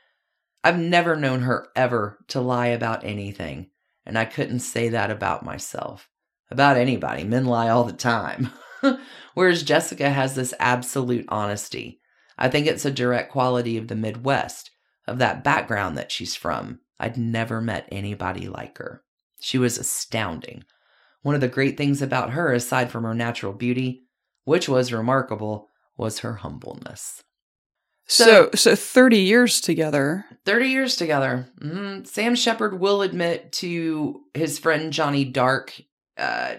I've 0.62 0.78
never 0.78 1.16
known 1.16 1.40
her 1.40 1.68
ever 1.74 2.20
to 2.28 2.40
lie 2.40 2.68
about 2.68 3.04
anything, 3.04 3.70
and 4.06 4.16
I 4.16 4.24
couldn't 4.24 4.60
say 4.60 4.90
that 4.90 5.10
about 5.10 5.44
myself. 5.44 6.08
About 6.50 6.76
anybody. 6.76 7.24
Men 7.24 7.46
lie 7.46 7.68
all 7.68 7.84
the 7.84 7.92
time. 7.92 8.50
Whereas 9.34 9.62
Jessica 9.62 10.10
has 10.10 10.34
this 10.34 10.54
absolute 10.58 11.26
honesty. 11.28 12.00
I 12.38 12.48
think 12.48 12.66
it's 12.66 12.84
a 12.84 12.90
direct 12.90 13.30
quality 13.30 13.76
of 13.76 13.88
the 13.88 13.96
Midwest, 13.96 14.70
of 15.06 15.18
that 15.18 15.44
background 15.44 15.96
that 15.96 16.10
she's 16.10 16.34
from. 16.34 16.80
I'd 16.98 17.16
never 17.16 17.60
met 17.60 17.88
anybody 17.90 18.48
like 18.48 18.78
her. 18.78 19.02
She 19.40 19.58
was 19.58 19.78
astounding. 19.78 20.64
One 21.22 21.34
of 21.34 21.40
the 21.40 21.48
great 21.48 21.76
things 21.76 22.02
about 22.02 22.30
her, 22.30 22.52
aside 22.52 22.90
from 22.90 23.04
her 23.04 23.14
natural 23.14 23.52
beauty, 23.52 24.04
which 24.44 24.68
was 24.68 24.92
remarkable, 24.92 25.70
was 25.96 26.20
her 26.20 26.34
humbleness. 26.34 27.22
So, 28.06 28.50
so 28.54 28.76
30 28.76 29.18
years 29.18 29.60
together. 29.60 30.26
30 30.44 30.68
years 30.68 30.96
together. 30.96 31.48
Mm, 31.60 32.06
Sam 32.06 32.34
Shepard 32.34 32.78
will 32.78 33.00
admit 33.02 33.52
to 33.52 34.20
his 34.34 34.58
friend 34.58 34.92
Johnny 34.92 35.24
Dark. 35.24 35.80
Uh, 36.18 36.56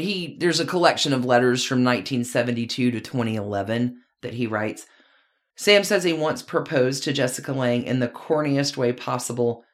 he 0.00 0.36
there's 0.38 0.60
a 0.60 0.66
collection 0.66 1.12
of 1.12 1.24
letters 1.24 1.64
from 1.64 1.84
1972 1.84 2.90
to 2.90 3.00
2011 3.00 4.00
that 4.22 4.34
he 4.34 4.46
writes. 4.46 4.86
Sam 5.56 5.82
says 5.82 6.04
he 6.04 6.12
once 6.12 6.42
proposed 6.42 7.02
to 7.04 7.12
Jessica 7.12 7.52
Lange 7.52 7.84
in 7.84 7.98
the 7.98 8.08
corniest 8.08 8.76
way 8.76 8.92
possible, 8.92 9.64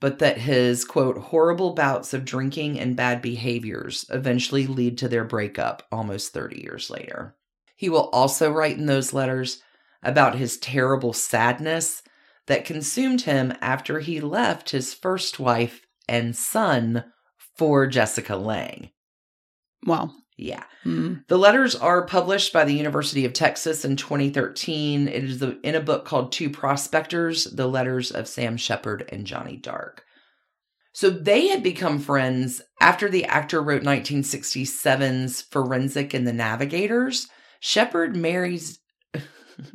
but 0.00 0.18
that 0.18 0.38
his 0.38 0.84
quote 0.84 1.18
horrible 1.18 1.74
bouts 1.74 2.12
of 2.12 2.24
drinking 2.24 2.78
and 2.78 2.96
bad 2.96 3.22
behaviors 3.22 4.04
eventually 4.10 4.66
lead 4.66 4.98
to 4.98 5.08
their 5.08 5.24
breakup 5.24 5.86
almost 5.92 6.32
30 6.32 6.60
years 6.60 6.90
later. 6.90 7.36
He 7.76 7.88
will 7.88 8.08
also 8.10 8.50
write 8.50 8.76
in 8.76 8.86
those 8.86 9.12
letters 9.12 9.62
about 10.02 10.34
his 10.34 10.58
terrible 10.58 11.12
sadness 11.12 12.02
that 12.46 12.64
consumed 12.64 13.22
him 13.22 13.52
after 13.60 14.00
he 14.00 14.20
left 14.20 14.70
his 14.70 14.94
first 14.94 15.38
wife 15.38 15.82
and 16.08 16.34
son 16.34 17.04
for 17.56 17.86
Jessica 17.86 18.36
Lange. 18.36 18.90
Wow. 19.84 20.12
Yeah. 20.36 20.62
Mm. 20.84 21.26
The 21.26 21.36
letters 21.36 21.74
are 21.74 22.06
published 22.06 22.52
by 22.52 22.64
the 22.64 22.74
University 22.74 23.24
of 23.24 23.32
Texas 23.32 23.84
in 23.84 23.96
2013. 23.96 25.08
It 25.08 25.24
is 25.24 25.42
in 25.42 25.74
a 25.74 25.80
book 25.80 26.04
called 26.04 26.30
Two 26.30 26.48
Prospectors 26.48 27.44
The 27.44 27.66
Letters 27.66 28.12
of 28.12 28.28
Sam 28.28 28.56
Shepard 28.56 29.08
and 29.10 29.26
Johnny 29.26 29.56
Dark. 29.56 30.04
So 30.92 31.10
they 31.10 31.48
had 31.48 31.62
become 31.62 31.98
friends 31.98 32.62
after 32.80 33.08
the 33.08 33.24
actor 33.24 33.60
wrote 33.60 33.82
1967's 33.82 35.42
Forensic 35.42 36.14
and 36.14 36.26
the 36.26 36.32
Navigators. 36.32 37.28
Shepard 37.60 38.16
marries 38.16 38.78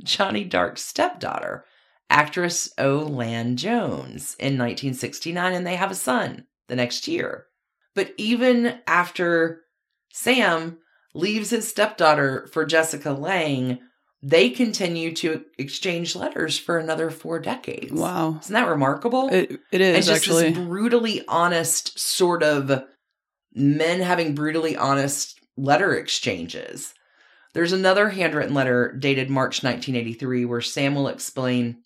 Johnny 0.04 0.46
Dark's 0.46 0.82
stepdaughter, 0.82 1.66
actress 2.10 2.74
O. 2.78 3.00
Lan 3.00 3.58
Jones, 3.58 4.36
in 4.40 4.58
1969, 4.58 5.54
and 5.54 5.68
they 5.68 5.76
have 5.76 5.92
a 5.92 5.96
son 5.96 6.46
the 6.68 6.76
next 6.76 7.08
year. 7.08 7.46
But 7.96 8.14
even 8.18 8.80
after 8.88 9.62
Sam 10.14 10.78
leaves 11.16 11.50
his 11.50 11.68
stepdaughter 11.68 12.48
for 12.54 12.66
Jessica 12.66 13.12
Lange. 13.12 13.80
they 14.22 14.52
continue 14.52 15.14
to 15.14 15.44
exchange 15.58 16.16
letters 16.16 16.58
for 16.58 16.78
another 16.78 17.10
four 17.10 17.40
decades. 17.40 17.92
Wow. 17.92 18.38
Isn't 18.40 18.54
that 18.54 18.70
remarkable? 18.70 19.28
It, 19.28 19.60
it 19.72 19.82
is 19.82 20.06
just 20.06 20.22
actually. 20.22 20.52
this 20.52 20.58
brutally 20.58 21.28
honest 21.28 22.00
sort 22.00 22.42
of 22.42 22.84
men 23.54 24.00
having 24.00 24.34
brutally 24.34 24.78
honest 24.78 25.40
letter 25.58 25.94
exchanges. 25.94 26.94
There's 27.54 27.74
another 27.74 28.10
handwritten 28.10 28.54
letter 28.54 28.96
dated 28.98 29.30
March 29.30 29.62
1983 29.62 30.46
where 30.46 30.62
Sam 30.62 30.96
will 30.96 31.10
explain 31.10 31.84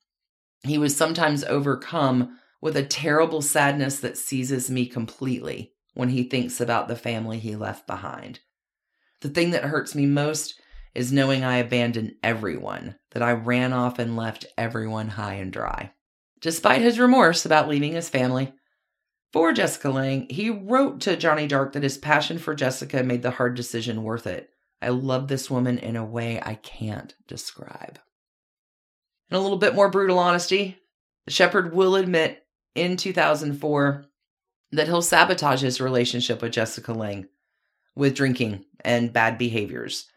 he 0.63 0.77
was 0.77 0.95
sometimes 0.95 1.43
overcome 1.43 2.37
with 2.61 2.75
a 2.77 2.85
terrible 2.85 3.41
sadness 3.41 3.99
that 4.01 4.17
seizes 4.17 4.69
me 4.69 4.85
completely 4.85 5.73
when 5.97 6.09
he 6.09 6.21
thinks 6.21 6.61
about 6.61 6.87
the 6.87 6.95
family 6.95 7.39
he 7.39 7.55
left 7.55 7.87
behind. 7.87 8.39
The 9.21 9.29
thing 9.29 9.49
that 9.49 9.63
hurts 9.63 9.95
me 9.95 10.05
most 10.05 10.53
is 10.93 11.11
knowing 11.11 11.43
I 11.43 11.57
abandoned 11.57 12.13
everyone, 12.21 12.95
that 13.11 13.23
I 13.23 13.31
ran 13.31 13.73
off 13.73 13.97
and 13.97 14.15
left 14.15 14.45
everyone 14.59 15.07
high 15.09 15.33
and 15.33 15.51
dry. 15.51 15.93
Despite 16.39 16.81
his 16.81 16.99
remorse 16.99 17.47
about 17.47 17.67
leaving 17.67 17.93
his 17.93 18.09
family, 18.09 18.53
for 19.33 19.51
Jessica 19.51 19.89
Lange, 19.89 20.27
he 20.29 20.51
wrote 20.51 21.01
to 21.01 21.17
Johnny 21.17 21.47
Dark 21.47 21.73
that 21.73 21.81
his 21.81 21.97
passion 21.97 22.37
for 22.37 22.53
Jessica 22.53 23.01
made 23.01 23.23
the 23.23 23.31
hard 23.31 23.55
decision 23.55 24.03
worth 24.03 24.27
it. 24.27 24.51
I 24.83 24.89
love 24.89 25.27
this 25.27 25.49
woman 25.49 25.79
in 25.79 25.95
a 25.95 26.05
way 26.05 26.39
I 26.39 26.55
can't 26.55 27.15
describe. 27.27 27.99
In 29.31 29.37
a 29.37 29.39
little 29.39 29.57
bit 29.57 29.73
more 29.73 29.89
brutal 29.89 30.19
honesty, 30.19 30.77
Shepard 31.27 31.73
will 31.73 31.95
admit 31.95 32.45
in 32.75 32.97
2004 32.97 34.05
that 34.71 34.87
he'll 34.87 35.01
sabotage 35.01 35.61
his 35.61 35.81
relationship 35.81 36.41
with 36.41 36.51
Jessica 36.51 36.93
Lange 36.93 37.27
with 37.95 38.15
drinking 38.15 38.65
and 38.81 39.13
bad 39.13 39.37
behaviors. 39.37 40.07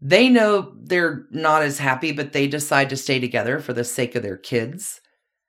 They 0.00 0.28
know 0.28 0.74
they're 0.78 1.26
not 1.30 1.62
as 1.62 1.78
happy, 1.78 2.12
but 2.12 2.32
they 2.32 2.46
decide 2.46 2.90
to 2.90 2.96
stay 2.96 3.18
together 3.18 3.60
for 3.60 3.72
the 3.72 3.84
sake 3.84 4.14
of 4.14 4.22
their 4.22 4.36
kids. 4.36 5.00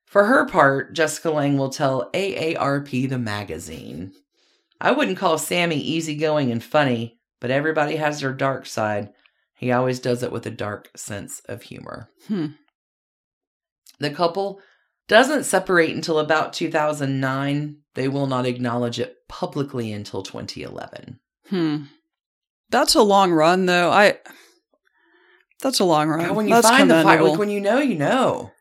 For 0.06 0.26
her 0.26 0.45
part, 0.45 0.93
Jessica 0.93 1.32
Lange 1.32 1.58
will 1.58 1.69
tell 1.69 2.10
AARP 2.13 3.10
the 3.10 3.17
magazine. 3.17 4.13
I 4.80 4.91
wouldn't 4.91 5.17
call 5.17 5.38
Sammy 5.38 5.78
easygoing 5.78 6.52
and 6.52 6.63
funny, 6.63 7.19
but 7.41 7.52
everybody 7.52 7.97
has 7.97 8.21
their 8.21 8.34
dark 8.34 8.65
side. 8.65 9.10
He 9.54 9.71
always 9.71 10.00
does 10.00 10.23
it 10.23 10.32
with 10.32 10.45
a 10.45 10.52
dark 10.52 10.89
sense 10.95 11.41
of 11.50 11.63
humor. 11.63 12.10
Hmm. 12.28 12.47
The 14.00 14.12
couple 14.12 14.62
doesn't 15.07 15.43
separate 15.43 15.95
until 15.95 16.19
about 16.19 16.53
2009. 16.53 17.77
They 17.95 18.07
will 18.07 18.27
not 18.27 18.45
acknowledge 18.45 18.99
it 18.99 19.15
publicly 19.27 19.91
until 19.91 20.23
2011. 20.23 21.19
Hmm. 21.49 21.83
That's 22.69 22.95
a 22.95 23.01
long 23.01 23.31
run, 23.31 23.65
though. 23.65 23.91
I. 23.91 24.17
That's 25.61 25.79
a 25.79 25.85
long 25.85 26.09
run. 26.09 26.27
God, 26.27 26.35
when 26.35 26.47
you 26.47 26.53
That's 26.53 26.69
find 26.69 26.91
the 26.91 27.01
fire, 27.01 27.23
like 27.23 27.39
when 27.39 27.49
you 27.49 27.59
know, 27.59 27.79
you 27.79 27.95
know. 27.95 28.51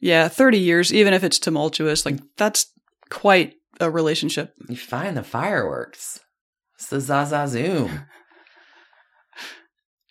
yeah, 0.00 0.28
thirty 0.28 0.58
years, 0.58 0.92
even 0.92 1.14
if 1.14 1.24
it's 1.24 1.38
tumultuous, 1.38 2.04
like 2.04 2.18
that's 2.36 2.66
quite 3.08 3.54
a 3.80 3.90
relationship. 3.90 4.52
You 4.68 4.76
find 4.76 5.16
the 5.16 5.22
fireworks. 5.22 6.20
It's 6.74 6.88
the 6.88 7.00
Zaza 7.00 7.46
Zoom. 7.48 8.02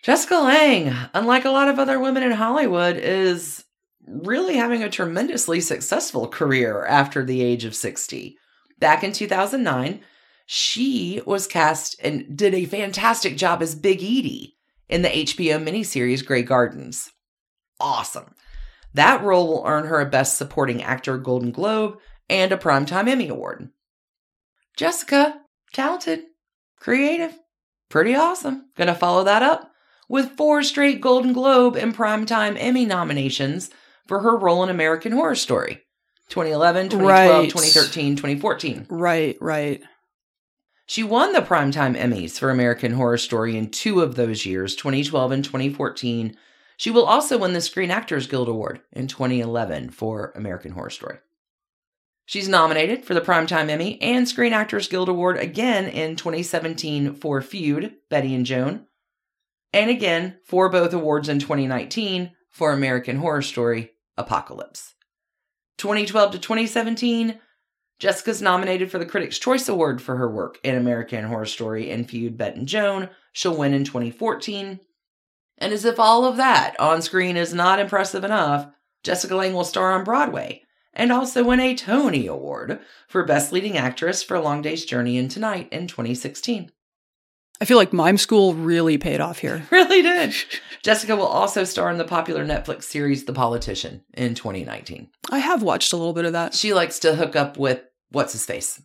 Jessica 0.03 0.35
Lange, 0.35 0.95
unlike 1.13 1.45
a 1.45 1.51
lot 1.51 1.67
of 1.67 1.77
other 1.77 1.99
women 1.99 2.23
in 2.23 2.31
Hollywood, 2.31 2.97
is 2.97 3.63
really 4.11 4.57
having 4.57 4.83
a 4.83 4.89
tremendously 4.89 5.61
successful 5.61 6.27
career 6.27 6.85
after 6.85 7.23
the 7.23 7.41
age 7.41 7.65
of 7.65 7.75
60. 7.75 8.37
Back 8.79 9.03
in 9.03 9.13
2009, 9.13 10.01
she 10.45 11.21
was 11.25 11.47
cast 11.47 11.95
and 12.03 12.35
did 12.35 12.53
a 12.53 12.65
fantastic 12.65 13.37
job 13.37 13.61
as 13.61 13.75
Big 13.75 13.99
Edie 13.99 14.57
in 14.89 15.01
the 15.01 15.09
HBO 15.09 15.63
miniseries 15.63 16.25
Grey 16.25 16.43
Gardens. 16.43 17.11
Awesome. 17.79 18.35
That 18.93 19.23
role 19.23 19.47
will 19.47 19.63
earn 19.65 19.85
her 19.85 20.01
a 20.01 20.05
Best 20.05 20.37
Supporting 20.37 20.83
Actor 20.83 21.19
Golden 21.19 21.51
Globe 21.51 21.97
and 22.29 22.51
a 22.51 22.57
Primetime 22.57 23.07
Emmy 23.07 23.29
Award. 23.29 23.69
Jessica, 24.75 25.41
talented, 25.71 26.23
creative, 26.77 27.39
pretty 27.89 28.13
awesome. 28.13 28.69
Gonna 28.75 28.95
follow 28.95 29.23
that 29.23 29.43
up 29.43 29.71
with 30.09 30.35
four 30.35 30.63
straight 30.63 30.99
Golden 30.99 31.31
Globe 31.31 31.77
and 31.77 31.95
Primetime 31.95 32.57
Emmy 32.59 32.85
nominations 32.85 33.69
for 34.11 34.19
her 34.19 34.35
role 34.35 34.61
in 34.61 34.67
American 34.67 35.13
Horror 35.13 35.35
Story 35.35 35.83
2011, 36.27 36.89
2012, 36.89 37.07
Right. 37.07 37.49
2013, 37.49 38.17
2014. 38.17 38.87
Right, 38.89 39.37
right. 39.39 39.81
She 40.85 41.01
won 41.01 41.31
the 41.31 41.39
Primetime 41.39 41.95
Emmys 41.97 42.37
for 42.37 42.49
American 42.49 42.91
Horror 42.91 43.17
Story 43.17 43.55
in 43.55 43.69
two 43.69 44.01
of 44.01 44.15
those 44.15 44.45
years, 44.45 44.75
2012 44.75 45.31
and 45.31 45.45
2014. 45.45 46.35
She 46.75 46.91
will 46.91 47.05
also 47.05 47.37
win 47.37 47.53
the 47.53 47.61
Screen 47.61 47.89
Actors 47.89 48.27
Guild 48.27 48.49
Award 48.49 48.81
in 48.91 49.07
2011 49.07 49.91
for 49.91 50.33
American 50.35 50.73
Horror 50.73 50.89
Story. 50.89 51.19
She's 52.25 52.49
nominated 52.49 53.05
for 53.05 53.13
the 53.13 53.21
Primetime 53.21 53.69
Emmy 53.69 53.97
and 54.01 54.27
Screen 54.27 54.51
Actors 54.51 54.89
Guild 54.89 55.07
Award 55.07 55.37
again 55.37 55.85
in 55.85 56.17
2017 56.17 57.13
for 57.13 57.41
Feud, 57.41 57.93
Betty 58.09 58.35
and 58.35 58.45
Joan, 58.45 58.87
and 59.71 59.89
again 59.89 60.37
for 60.43 60.67
both 60.67 60.91
awards 60.93 61.29
in 61.29 61.39
2019 61.39 62.31
for 62.49 62.73
American 62.73 63.15
Horror 63.15 63.41
Story, 63.41 63.91
Apocalypse. 64.17 64.95
2012 65.77 66.33
to 66.33 66.39
2017, 66.39 67.39
Jessica's 67.99 68.41
nominated 68.41 68.89
for 68.89 68.97
the 68.97 69.05
Critics' 69.05 69.39
Choice 69.39 69.69
Award 69.69 70.01
for 70.01 70.17
her 70.17 70.29
work 70.29 70.59
in 70.63 70.75
American 70.75 71.25
Horror 71.25 71.45
Story 71.45 71.91
and 71.91 72.09
Feud, 72.09 72.37
Bette 72.37 72.59
and 72.59 72.67
Joan. 72.67 73.09
She'll 73.31 73.55
win 73.55 73.73
in 73.73 73.83
2014. 73.83 74.79
And 75.57 75.73
as 75.73 75.85
if 75.85 75.99
all 75.99 76.25
of 76.25 76.37
that 76.37 76.79
on 76.79 77.01
screen 77.01 77.37
is 77.37 77.53
not 77.53 77.79
impressive 77.79 78.23
enough, 78.23 78.67
Jessica 79.03 79.35
Lange 79.35 79.53
will 79.53 79.63
star 79.63 79.91
on 79.91 80.03
Broadway 80.03 80.63
and 80.93 81.11
also 81.11 81.43
win 81.43 81.59
a 81.59 81.75
Tony 81.75 82.27
Award 82.27 82.79
for 83.07 83.23
Best 83.23 83.51
Leading 83.51 83.77
Actress 83.77 84.23
for 84.23 84.39
Long 84.39 84.61
Day's 84.61 84.85
Journey 84.85 85.17
into 85.17 85.39
Night 85.39 85.69
in 85.71 85.87
2016. 85.87 86.71
I 87.61 87.65
feel 87.65 87.77
like 87.77 87.93
mime 87.93 88.17
school 88.17 88.53
really 88.55 88.97
paid 88.97 89.21
off 89.21 89.37
here. 89.39 89.63
Really 89.71 90.01
did. 90.01 90.33
Jessica 90.83 91.15
will 91.15 91.27
also 91.27 91.63
star 91.63 91.91
in 91.91 91.97
the 91.99 92.03
popular 92.03 92.43
Netflix 92.43 92.83
series 92.85 93.25
The 93.25 93.33
Politician 93.33 94.03
in 94.15 94.33
2019. 94.33 95.09
I 95.29 95.37
have 95.37 95.61
watched 95.61 95.93
a 95.93 95.97
little 95.97 96.13
bit 96.13 96.25
of 96.25 96.33
that. 96.33 96.55
She 96.55 96.73
likes 96.73 96.97
to 96.99 97.15
hook 97.15 97.35
up 97.35 97.57
with 97.57 97.81
what's 98.09 98.33
his 98.33 98.45
face? 98.45 98.81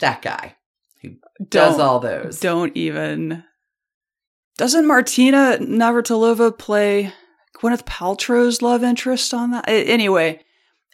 That 0.00 0.22
guy 0.22 0.56
who 1.02 1.10
does 1.48 1.76
Don't- 1.76 1.80
all 1.86 2.00
those. 2.00 2.40
Don't 2.40 2.76
even. 2.76 3.44
Doesn't 4.58 4.86
Martina 4.86 5.58
Navratilova 5.60 6.56
play 6.58 7.12
Gwyneth 7.60 7.84
Paltrow's 7.84 8.60
love 8.62 8.82
interest 8.84 9.32
on 9.34 9.50
that? 9.52 9.64
Anyway, 9.68 10.40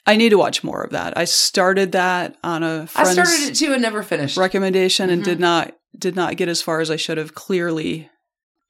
I 0.07 0.17
need 0.17 0.31
to 0.31 0.39
watch 0.39 0.63
more 0.65 0.83
of 0.83 0.91
that. 0.91 1.17
I 1.17 1.25
started 1.25 1.93
that 1.93 2.37
on 2.45 2.63
a 2.63 2.89
I 2.95 3.05
started 3.05 3.51
it 3.51 3.55
too 3.55 3.73
and 3.73 3.83
never 3.83 4.03
finished. 4.03 4.37
recommendation 4.37 5.09
and 5.11 5.23
Mhm. 5.23 5.27
did 5.27 5.41
not 5.41 5.75
did 5.99 6.17
not 6.17 6.37
get 6.37 6.49
as 6.49 6.63
far 6.63 6.81
as 6.81 6.91
I 6.91 6.97
should 6.97 7.19
have. 7.19 7.35
Clearly, 7.35 8.09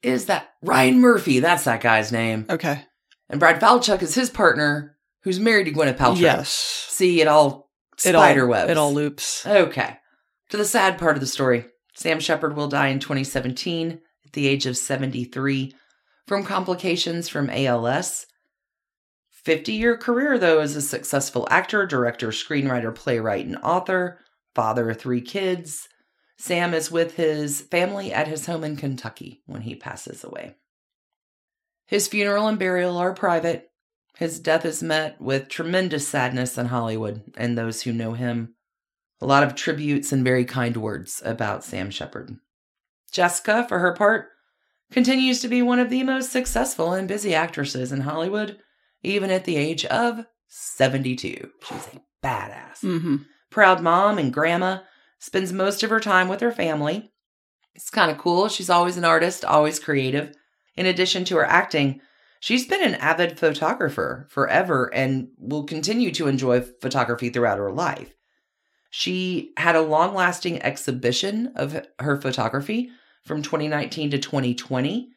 is 0.01 0.25
that 0.25 0.49
Ryan 0.61 0.99
Murphy. 1.01 1.39
That's 1.39 1.63
that 1.65 1.81
guy's 1.81 2.11
name. 2.11 2.45
Okay. 2.49 2.83
And 3.29 3.39
Brad 3.39 3.61
Falchuk 3.61 4.01
is 4.01 4.15
his 4.15 4.29
partner, 4.29 4.97
who's 5.23 5.39
married 5.39 5.65
to 5.65 5.71
Gwyneth 5.71 5.97
Paltrow. 5.97 6.19
Yes. 6.19 6.49
See, 6.89 7.21
it 7.21 7.27
all 7.27 7.69
It 8.03 8.15
all- 8.15 8.21
spider 8.23 8.45
webs. 8.47 8.71
It 8.71 8.77
all 8.77 8.93
loops. 8.93 9.45
Okay. 9.45 9.97
To 10.49 10.57
the 10.57 10.65
sad 10.65 10.97
part 10.97 11.15
of 11.15 11.21
the 11.21 11.27
story. 11.27 11.65
Sam 11.95 12.19
Shepard 12.19 12.55
will 12.55 12.67
die 12.67 12.87
in 12.87 12.99
2017 12.99 14.01
at 14.25 14.33
the 14.33 14.47
age 14.47 14.65
of 14.65 14.75
73 14.77 15.73
from 16.27 16.43
complications 16.43 17.29
from 17.29 17.49
ALS. 17.49 18.25
50 19.43 19.73
year 19.73 19.97
career, 19.97 20.37
though, 20.37 20.59
as 20.59 20.75
a 20.75 20.81
successful 20.81 21.47
actor, 21.49 21.85
director, 21.85 22.29
screenwriter, 22.29 22.93
playwright, 22.93 23.45
and 23.45 23.57
author, 23.57 24.19
father 24.55 24.89
of 24.89 24.99
three 24.99 25.21
kids. 25.21 25.87
Sam 26.41 26.73
is 26.73 26.89
with 26.89 27.17
his 27.17 27.61
family 27.61 28.11
at 28.11 28.27
his 28.27 28.47
home 28.47 28.63
in 28.63 28.75
Kentucky 28.75 29.43
when 29.45 29.61
he 29.61 29.75
passes 29.75 30.23
away. 30.23 30.55
His 31.85 32.07
funeral 32.07 32.47
and 32.47 32.57
burial 32.57 32.97
are 32.97 33.13
private. 33.13 33.69
His 34.17 34.39
death 34.39 34.65
is 34.65 34.81
met 34.81 35.21
with 35.21 35.49
tremendous 35.49 36.07
sadness 36.07 36.57
in 36.57 36.65
Hollywood 36.65 37.21
and 37.37 37.55
those 37.55 37.83
who 37.83 37.93
know 37.93 38.13
him. 38.13 38.55
A 39.21 39.27
lot 39.27 39.43
of 39.43 39.53
tributes 39.53 40.11
and 40.11 40.23
very 40.23 40.43
kind 40.43 40.75
words 40.77 41.21
about 41.23 41.63
Sam 41.63 41.91
Shepard. 41.91 42.35
Jessica, 43.11 43.67
for 43.69 43.77
her 43.77 43.93
part, 43.93 44.29
continues 44.91 45.41
to 45.41 45.47
be 45.47 45.61
one 45.61 45.77
of 45.77 45.91
the 45.91 46.01
most 46.01 46.31
successful 46.31 46.91
and 46.91 47.07
busy 47.07 47.35
actresses 47.35 47.91
in 47.91 48.01
Hollywood, 48.01 48.57
even 49.03 49.29
at 49.29 49.45
the 49.45 49.57
age 49.57 49.85
of 49.85 50.25
72. 50.47 51.51
She's 51.67 51.87
a 51.93 52.01
badass. 52.25 52.79
Mm-hmm. 52.83 53.17
Proud 53.51 53.83
mom 53.83 54.17
and 54.17 54.33
grandma, 54.33 54.79
spends 55.21 55.53
most 55.53 55.83
of 55.83 55.89
her 55.91 55.99
time 55.99 56.27
with 56.27 56.41
her 56.41 56.51
family. 56.51 57.11
It's 57.75 57.89
kind 57.89 58.11
of 58.11 58.17
cool. 58.17 58.49
She's 58.49 58.69
always 58.69 58.97
an 58.97 59.05
artist, 59.05 59.45
always 59.45 59.79
creative. 59.79 60.35
In 60.75 60.87
addition 60.87 61.23
to 61.25 61.37
her 61.37 61.45
acting, 61.45 62.01
she's 62.39 62.67
been 62.67 62.83
an 62.83 62.95
avid 62.95 63.39
photographer 63.39 64.27
forever 64.29 64.93
and 64.93 65.29
will 65.37 65.63
continue 65.63 66.11
to 66.11 66.27
enjoy 66.27 66.61
photography 66.61 67.29
throughout 67.29 67.59
her 67.59 67.71
life. 67.71 68.13
She 68.89 69.53
had 69.57 69.75
a 69.75 69.81
long 69.81 70.15
lasting 70.15 70.61
exhibition 70.63 71.53
of 71.55 71.85
her 71.99 72.19
photography 72.19 72.89
from 73.23 73.43
2019 73.43 74.11
to 74.11 74.17
2020. 74.17 75.09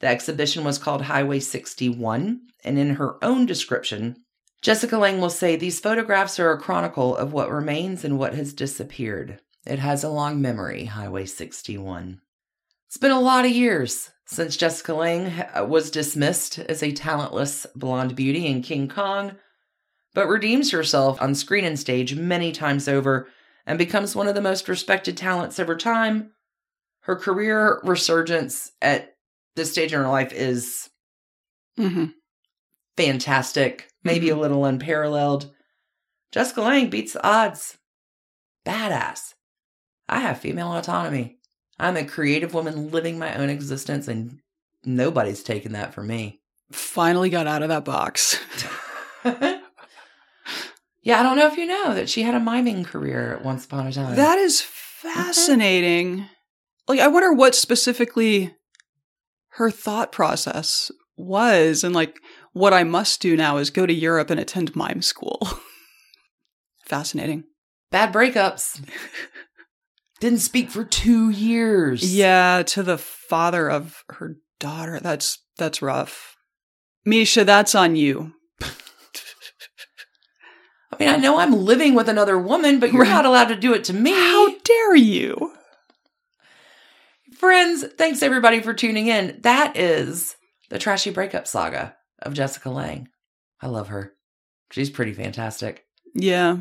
The 0.00 0.06
exhibition 0.08 0.64
was 0.64 0.78
called 0.78 1.02
Highway 1.02 1.38
61, 1.38 2.40
and 2.64 2.78
in 2.78 2.96
her 2.96 3.24
own 3.24 3.46
description, 3.46 4.16
Jessica 4.60 4.98
Lange 4.98 5.20
will 5.20 5.30
say 5.30 5.56
these 5.56 5.80
photographs 5.80 6.38
are 6.38 6.52
a 6.52 6.58
chronicle 6.58 7.16
of 7.16 7.32
what 7.32 7.50
remains 7.50 8.04
and 8.04 8.18
what 8.18 8.34
has 8.34 8.52
disappeared. 8.52 9.40
It 9.66 9.78
has 9.78 10.02
a 10.02 10.08
long 10.08 10.40
memory, 10.40 10.86
Highway 10.86 11.26
61. 11.26 12.20
It's 12.88 12.96
been 12.96 13.10
a 13.10 13.20
lot 13.20 13.44
of 13.44 13.52
years 13.52 14.10
since 14.26 14.56
Jessica 14.56 14.94
Lange 14.94 15.46
was 15.68 15.90
dismissed 15.90 16.58
as 16.58 16.82
a 16.82 16.92
talentless 16.92 17.66
blonde 17.76 18.16
beauty 18.16 18.46
in 18.46 18.62
King 18.62 18.88
Kong, 18.88 19.36
but 20.14 20.28
redeems 20.28 20.70
herself 20.72 21.20
on 21.22 21.34
screen 21.34 21.64
and 21.64 21.78
stage 21.78 22.14
many 22.14 22.52
times 22.52 22.88
over 22.88 23.28
and 23.66 23.78
becomes 23.78 24.16
one 24.16 24.26
of 24.26 24.34
the 24.34 24.40
most 24.42 24.68
respected 24.68 25.16
talents 25.16 25.58
of 25.58 25.68
her 25.68 25.76
time. 25.76 26.32
Her 27.02 27.16
career 27.16 27.80
resurgence 27.84 28.72
at 28.82 29.14
this 29.54 29.70
stage 29.72 29.92
in 29.92 30.00
her 30.00 30.08
life 30.08 30.32
is 30.32 30.88
Mm-hmm. 31.78 32.06
fantastic, 32.98 33.88
maybe 34.04 34.28
a 34.28 34.36
little 34.36 34.66
unparalleled. 34.66 35.50
Jessica 36.30 36.60
Lange 36.60 36.90
beats 36.90 37.14
the 37.14 37.26
odds. 37.26 37.78
Badass. 38.66 39.32
I 40.12 40.20
have 40.20 40.40
female 40.40 40.72
autonomy. 40.72 41.38
I'm 41.78 41.96
a 41.96 42.04
creative 42.04 42.52
woman 42.52 42.90
living 42.90 43.18
my 43.18 43.34
own 43.34 43.48
existence, 43.48 44.08
and 44.08 44.40
nobody's 44.84 45.42
taken 45.42 45.72
that 45.72 45.94
from 45.94 46.08
me. 46.08 46.42
Finally 46.70 47.30
got 47.30 47.46
out 47.46 47.62
of 47.62 47.70
that 47.70 47.86
box. 47.86 48.38
yeah, 49.24 49.60
I 51.18 51.22
don't 51.22 51.38
know 51.38 51.46
if 51.46 51.56
you 51.56 51.64
know 51.64 51.94
that 51.94 52.10
she 52.10 52.22
had 52.22 52.34
a 52.34 52.40
miming 52.40 52.84
career 52.84 53.40
once 53.42 53.64
upon 53.64 53.86
a 53.86 53.92
time. 53.92 54.16
That 54.16 54.38
is 54.38 54.60
fascinating. 54.60 56.26
Like, 56.86 57.00
I 57.00 57.08
wonder 57.08 57.32
what 57.32 57.54
specifically 57.54 58.54
her 59.52 59.70
thought 59.70 60.12
process 60.12 60.90
was, 61.16 61.84
and 61.84 61.94
like, 61.94 62.18
what 62.52 62.74
I 62.74 62.84
must 62.84 63.22
do 63.22 63.34
now 63.34 63.56
is 63.56 63.70
go 63.70 63.86
to 63.86 63.94
Europe 63.94 64.28
and 64.28 64.38
attend 64.38 64.76
mime 64.76 65.00
school. 65.00 65.48
Fascinating. 66.84 67.44
Bad 67.90 68.12
breakups. 68.12 68.82
Didn't 70.22 70.38
speak 70.38 70.70
for 70.70 70.84
two 70.84 71.30
years. 71.30 72.14
Yeah, 72.14 72.62
to 72.68 72.84
the 72.84 72.96
father 72.96 73.68
of 73.68 74.04
her 74.08 74.36
daughter. 74.60 75.00
That's 75.00 75.44
that's 75.58 75.82
rough. 75.82 76.36
Misha, 77.04 77.44
that's 77.44 77.74
on 77.74 77.96
you. 77.96 78.32
I 78.62 78.68
mean, 81.00 81.08
I 81.08 81.16
know 81.16 81.38
I'm 81.38 81.64
living 81.64 81.96
with 81.96 82.08
another 82.08 82.38
woman, 82.38 82.78
but 82.78 82.92
you're 82.92 83.04
not 83.04 83.26
allowed 83.26 83.48
to 83.48 83.56
do 83.56 83.74
it 83.74 83.82
to 83.86 83.92
me. 83.92 84.12
How 84.12 84.56
dare 84.60 84.94
you? 84.94 85.54
Friends, 87.34 87.84
thanks 87.98 88.22
everybody 88.22 88.60
for 88.60 88.72
tuning 88.72 89.08
in. 89.08 89.40
That 89.42 89.76
is 89.76 90.36
the 90.70 90.78
trashy 90.78 91.10
breakup 91.10 91.48
saga 91.48 91.96
of 92.20 92.32
Jessica 92.32 92.70
Lange. 92.70 93.08
I 93.60 93.66
love 93.66 93.88
her. 93.88 94.12
She's 94.70 94.88
pretty 94.88 95.14
fantastic. 95.14 95.84
Yeah. 96.14 96.58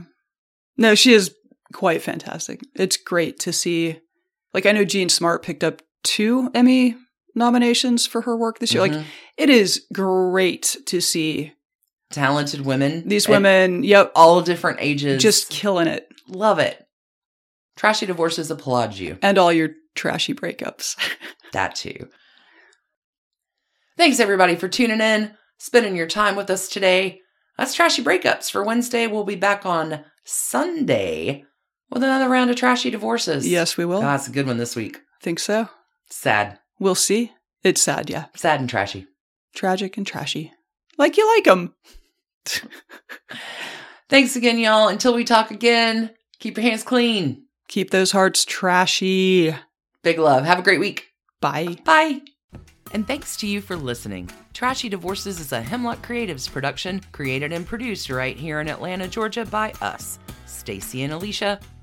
No, 0.77 0.95
she 0.95 1.13
is 1.13 1.35
quite 1.71 2.01
fantastic. 2.01 2.61
It's 2.75 2.97
great 2.97 3.39
to 3.41 3.53
see. 3.53 3.99
Like, 4.53 4.65
I 4.65 4.71
know 4.71 4.83
Jean 4.85 5.09
Smart 5.09 5.43
picked 5.43 5.63
up 5.63 5.81
two 6.03 6.49
Emmy 6.53 6.95
nominations 7.35 8.05
for 8.05 8.21
her 8.21 8.35
work 8.37 8.59
this 8.59 8.73
year. 8.73 8.81
Like, 8.81 8.91
Mhm. 8.91 9.05
it 9.37 9.49
is 9.49 9.85
great 9.93 10.75
to 10.87 10.99
see 11.01 11.53
talented 12.11 12.65
women. 12.65 13.07
these 13.07 13.27
women, 13.29 13.83
yep, 13.83 14.11
all 14.15 14.41
different 14.41 14.79
ages. 14.81 15.21
just 15.21 15.49
killing 15.49 15.87
it. 15.87 16.07
love 16.27 16.59
it. 16.59 16.85
Trashy 17.77 18.05
divorces 18.05 18.51
applaud 18.51 18.95
you. 18.95 19.17
And 19.21 19.37
all 19.37 19.51
your 19.51 19.69
trashy 19.95 20.33
breakups. 20.33 20.95
That 21.53 21.75
too. 21.75 22.07
Thanks 23.97 24.19
everybody 24.21 24.55
for 24.55 24.69
tuning 24.69 25.01
in, 25.01 25.35
spending 25.57 25.95
your 25.97 26.07
time 26.07 26.35
with 26.37 26.49
us 26.49 26.69
today. 26.69 27.19
That's 27.57 27.73
Trashy 27.75 28.01
Breakups 28.03 28.49
for 28.49 28.63
Wednesday. 28.63 29.05
We'll 29.07 29.25
be 29.25 29.35
back 29.35 29.65
on 29.65 30.05
Sunday 30.23 31.43
with 31.91 32.03
another 32.03 32.29
round 32.29 32.49
of 32.49 32.55
trashy 32.55 32.89
divorces. 32.89 33.47
yes, 33.47 33.77
we 33.77 33.85
will. 33.85 33.97
Ah, 34.01 34.07
oh, 34.07 34.11
that's 34.11 34.27
a 34.27 34.31
good 34.31 34.47
one 34.47 34.57
this 34.57 34.75
week. 34.75 35.01
Think 35.21 35.39
so. 35.39 35.69
Sad. 36.09 36.59
We'll 36.79 36.95
see. 36.95 37.31
It's 37.63 37.81
sad, 37.81 38.09
yeah. 38.09 38.25
Sad 38.35 38.59
and 38.59 38.69
trashy. 38.69 39.07
Tragic 39.53 39.97
and 39.97 40.07
trashy. 40.07 40.51
Like 40.97 41.17
you 41.17 41.27
like 41.35 41.43
them. 41.43 41.75
Thanks 44.09 44.35
again, 44.35 44.59
y'all. 44.59 44.87
Until 44.87 45.13
we 45.13 45.23
talk 45.23 45.51
again, 45.51 46.11
keep 46.39 46.57
your 46.57 46.63
hands 46.63 46.83
clean. 46.83 47.45
Keep 47.67 47.91
those 47.91 48.11
hearts 48.11 48.43
trashy. 48.45 49.55
Big 50.03 50.19
love. 50.19 50.43
Have 50.45 50.59
a 50.59 50.63
great 50.63 50.79
week. 50.79 51.07
Bye. 51.39 51.77
Bye. 51.85 52.21
And 52.93 53.07
thanks 53.07 53.37
to 53.37 53.47
you 53.47 53.61
for 53.61 53.77
listening. 53.77 54.29
Trashy 54.53 54.89
Divorces 54.89 55.39
is 55.39 55.53
a 55.53 55.61
Hemlock 55.61 56.05
Creatives 56.05 56.51
production, 56.51 56.99
created 57.13 57.53
and 57.53 57.65
produced 57.65 58.09
right 58.09 58.35
here 58.35 58.59
in 58.59 58.67
Atlanta, 58.67 59.07
Georgia 59.07 59.45
by 59.45 59.71
us, 59.81 60.19
Stacy 60.45 61.03
and 61.03 61.13
Alicia, 61.13 61.59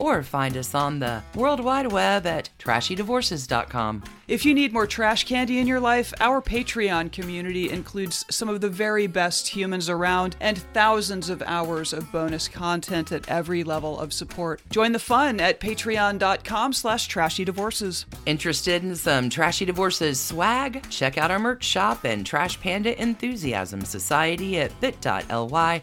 or 0.00 0.22
find 0.22 0.56
us 0.56 0.74
on 0.74 0.98
the 0.98 1.22
World 1.34 1.60
Wide 1.60 1.92
Web 1.92 2.26
at 2.26 2.50
trashydivorces.com. 2.58 4.02
If 4.26 4.44
you 4.44 4.54
need 4.54 4.72
more 4.72 4.86
trash 4.86 5.24
candy 5.24 5.58
in 5.58 5.66
your 5.66 5.80
life, 5.80 6.14
our 6.20 6.40
Patreon 6.40 7.10
community 7.12 7.68
includes 7.68 8.24
some 8.30 8.48
of 8.48 8.60
the 8.60 8.68
very 8.68 9.06
best 9.06 9.48
humans 9.48 9.88
around 9.88 10.36
and 10.40 10.58
thousands 10.72 11.28
of 11.28 11.42
hours 11.42 11.92
of 11.92 12.10
bonus 12.12 12.46
content 12.46 13.12
at 13.12 13.28
every 13.28 13.64
level 13.64 13.98
of 13.98 14.12
support. 14.12 14.62
Join 14.70 14.92
the 14.92 14.98
fun 14.98 15.40
at 15.40 15.60
patreon.com 15.60 16.72
slash 16.72 17.08
trashydivorces. 17.08 18.04
Interested 18.24 18.84
in 18.84 18.94
some 18.94 19.30
Trashy 19.30 19.64
Divorces 19.64 20.20
swag? 20.20 20.88
Check 20.90 21.18
out 21.18 21.30
our 21.30 21.38
merch 21.38 21.64
shop 21.64 22.04
and 22.04 22.24
Trash 22.24 22.60
Panda 22.60 23.00
Enthusiasm 23.00 23.80
Society 23.82 24.60
at 24.60 24.80
bit.ly 24.80 25.82